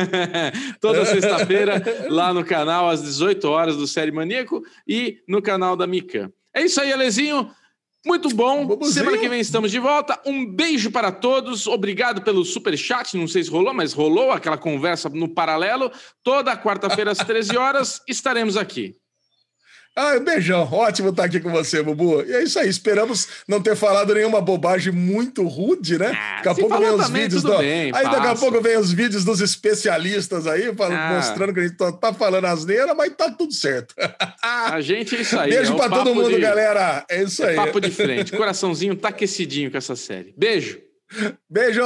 toda 0.80 1.06
sexta-feira 1.06 1.82
lá 2.10 2.34
no 2.34 2.46
canal 2.46 2.90
às 2.90 3.02
18 3.02 3.46
horas 3.48 3.76
do 3.76 3.88
Série 3.88 4.12
Maníaco 4.12 4.64
e 4.88 5.20
no 5.28 5.42
canal 5.42 5.76
da 5.76 5.86
Mica. 5.86 6.32
É 6.56 6.62
isso 6.64 6.80
aí, 6.80 6.94
Alezinho. 6.94 7.52
Muito 8.06 8.30
bom. 8.30 8.66
Bobozinho. 8.66 8.94
Semana 8.94 9.18
que 9.18 9.28
vem 9.28 9.40
estamos 9.40 9.72
de 9.72 9.80
volta. 9.80 10.22
Um 10.26 10.46
beijo 10.46 10.92
para 10.92 11.12
todos. 11.12 11.66
Obrigado 11.68 12.22
pelo 12.22 12.46
super 12.46 12.78
chat. 12.78 13.18
Não 13.18 13.28
sei 13.28 13.44
se 13.44 13.50
rolou, 13.50 13.74
mas 13.74 13.94
rolou 13.94 14.32
aquela 14.32 14.58
conversa 14.58 15.10
no 15.10 15.28
paralelo. 15.28 15.92
Toda 16.24 16.56
quarta-feira 16.56 17.12
às 17.12 17.18
13 17.18 17.58
horas 17.58 18.02
estaremos 18.08 18.56
aqui. 18.56 18.96
Ah, 19.96 20.20
beijão. 20.20 20.68
Ótimo 20.70 21.10
estar 21.10 21.24
aqui 21.24 21.40
com 21.40 21.50
você, 21.50 21.82
Bubu. 21.82 22.22
E 22.22 22.34
é 22.34 22.44
isso 22.44 22.60
aí. 22.60 22.68
Esperamos 22.68 23.30
não 23.48 23.62
ter 23.62 23.78
falado 23.78 24.14
nenhuma 24.14 24.42
bobagem 24.42 24.92
muito 24.92 25.48
rude, 25.48 25.98
né? 25.98 26.12
Ah, 26.14 26.36
daqui 26.44 26.50
a 26.50 26.56
pouco 26.56 26.78
vem 26.78 26.90
os 26.90 27.10
vídeos 27.10 27.44
do... 27.44 27.58
Bem, 27.58 27.92
aí 27.96 28.04
daqui 28.04 28.28
a 28.28 28.36
pouco 28.36 28.62
vem 28.62 28.78
os 28.78 28.92
vídeos 28.92 29.24
dos 29.24 29.40
especialistas 29.40 30.48
aí, 30.48 30.68
ah. 30.68 31.14
mostrando 31.16 31.54
que 31.54 31.62
a 31.62 31.64
gente 31.64 31.78
tá, 31.78 31.94
tá 31.94 32.14
falando 32.14 32.46
asneira, 32.46 32.94
mas 32.94 33.16
tá 33.16 33.32
tudo 33.32 33.54
certo. 33.54 33.96
a 34.42 34.80
gente 34.82 35.16
é 35.16 35.22
isso 35.22 35.40
aí. 35.40 35.52
Beijo 35.52 35.74
é 35.74 35.78
para 35.78 35.90
todo 35.90 36.14
mundo, 36.14 36.30
de... 36.30 36.40
galera. 36.40 37.06
É 37.10 37.24
isso 37.24 37.42
é 37.44 37.52
aí. 37.52 37.56
Papo 37.56 37.80
de 37.80 37.92
frente. 37.92 38.34
Coraçãozinho 38.36 38.98
tá 38.98 39.10
aquecidinho 39.10 39.72
com 39.72 39.78
essa 39.78 39.96
série. 39.96 40.34
Beijo. 40.38 40.80
Beijo. 41.50 41.82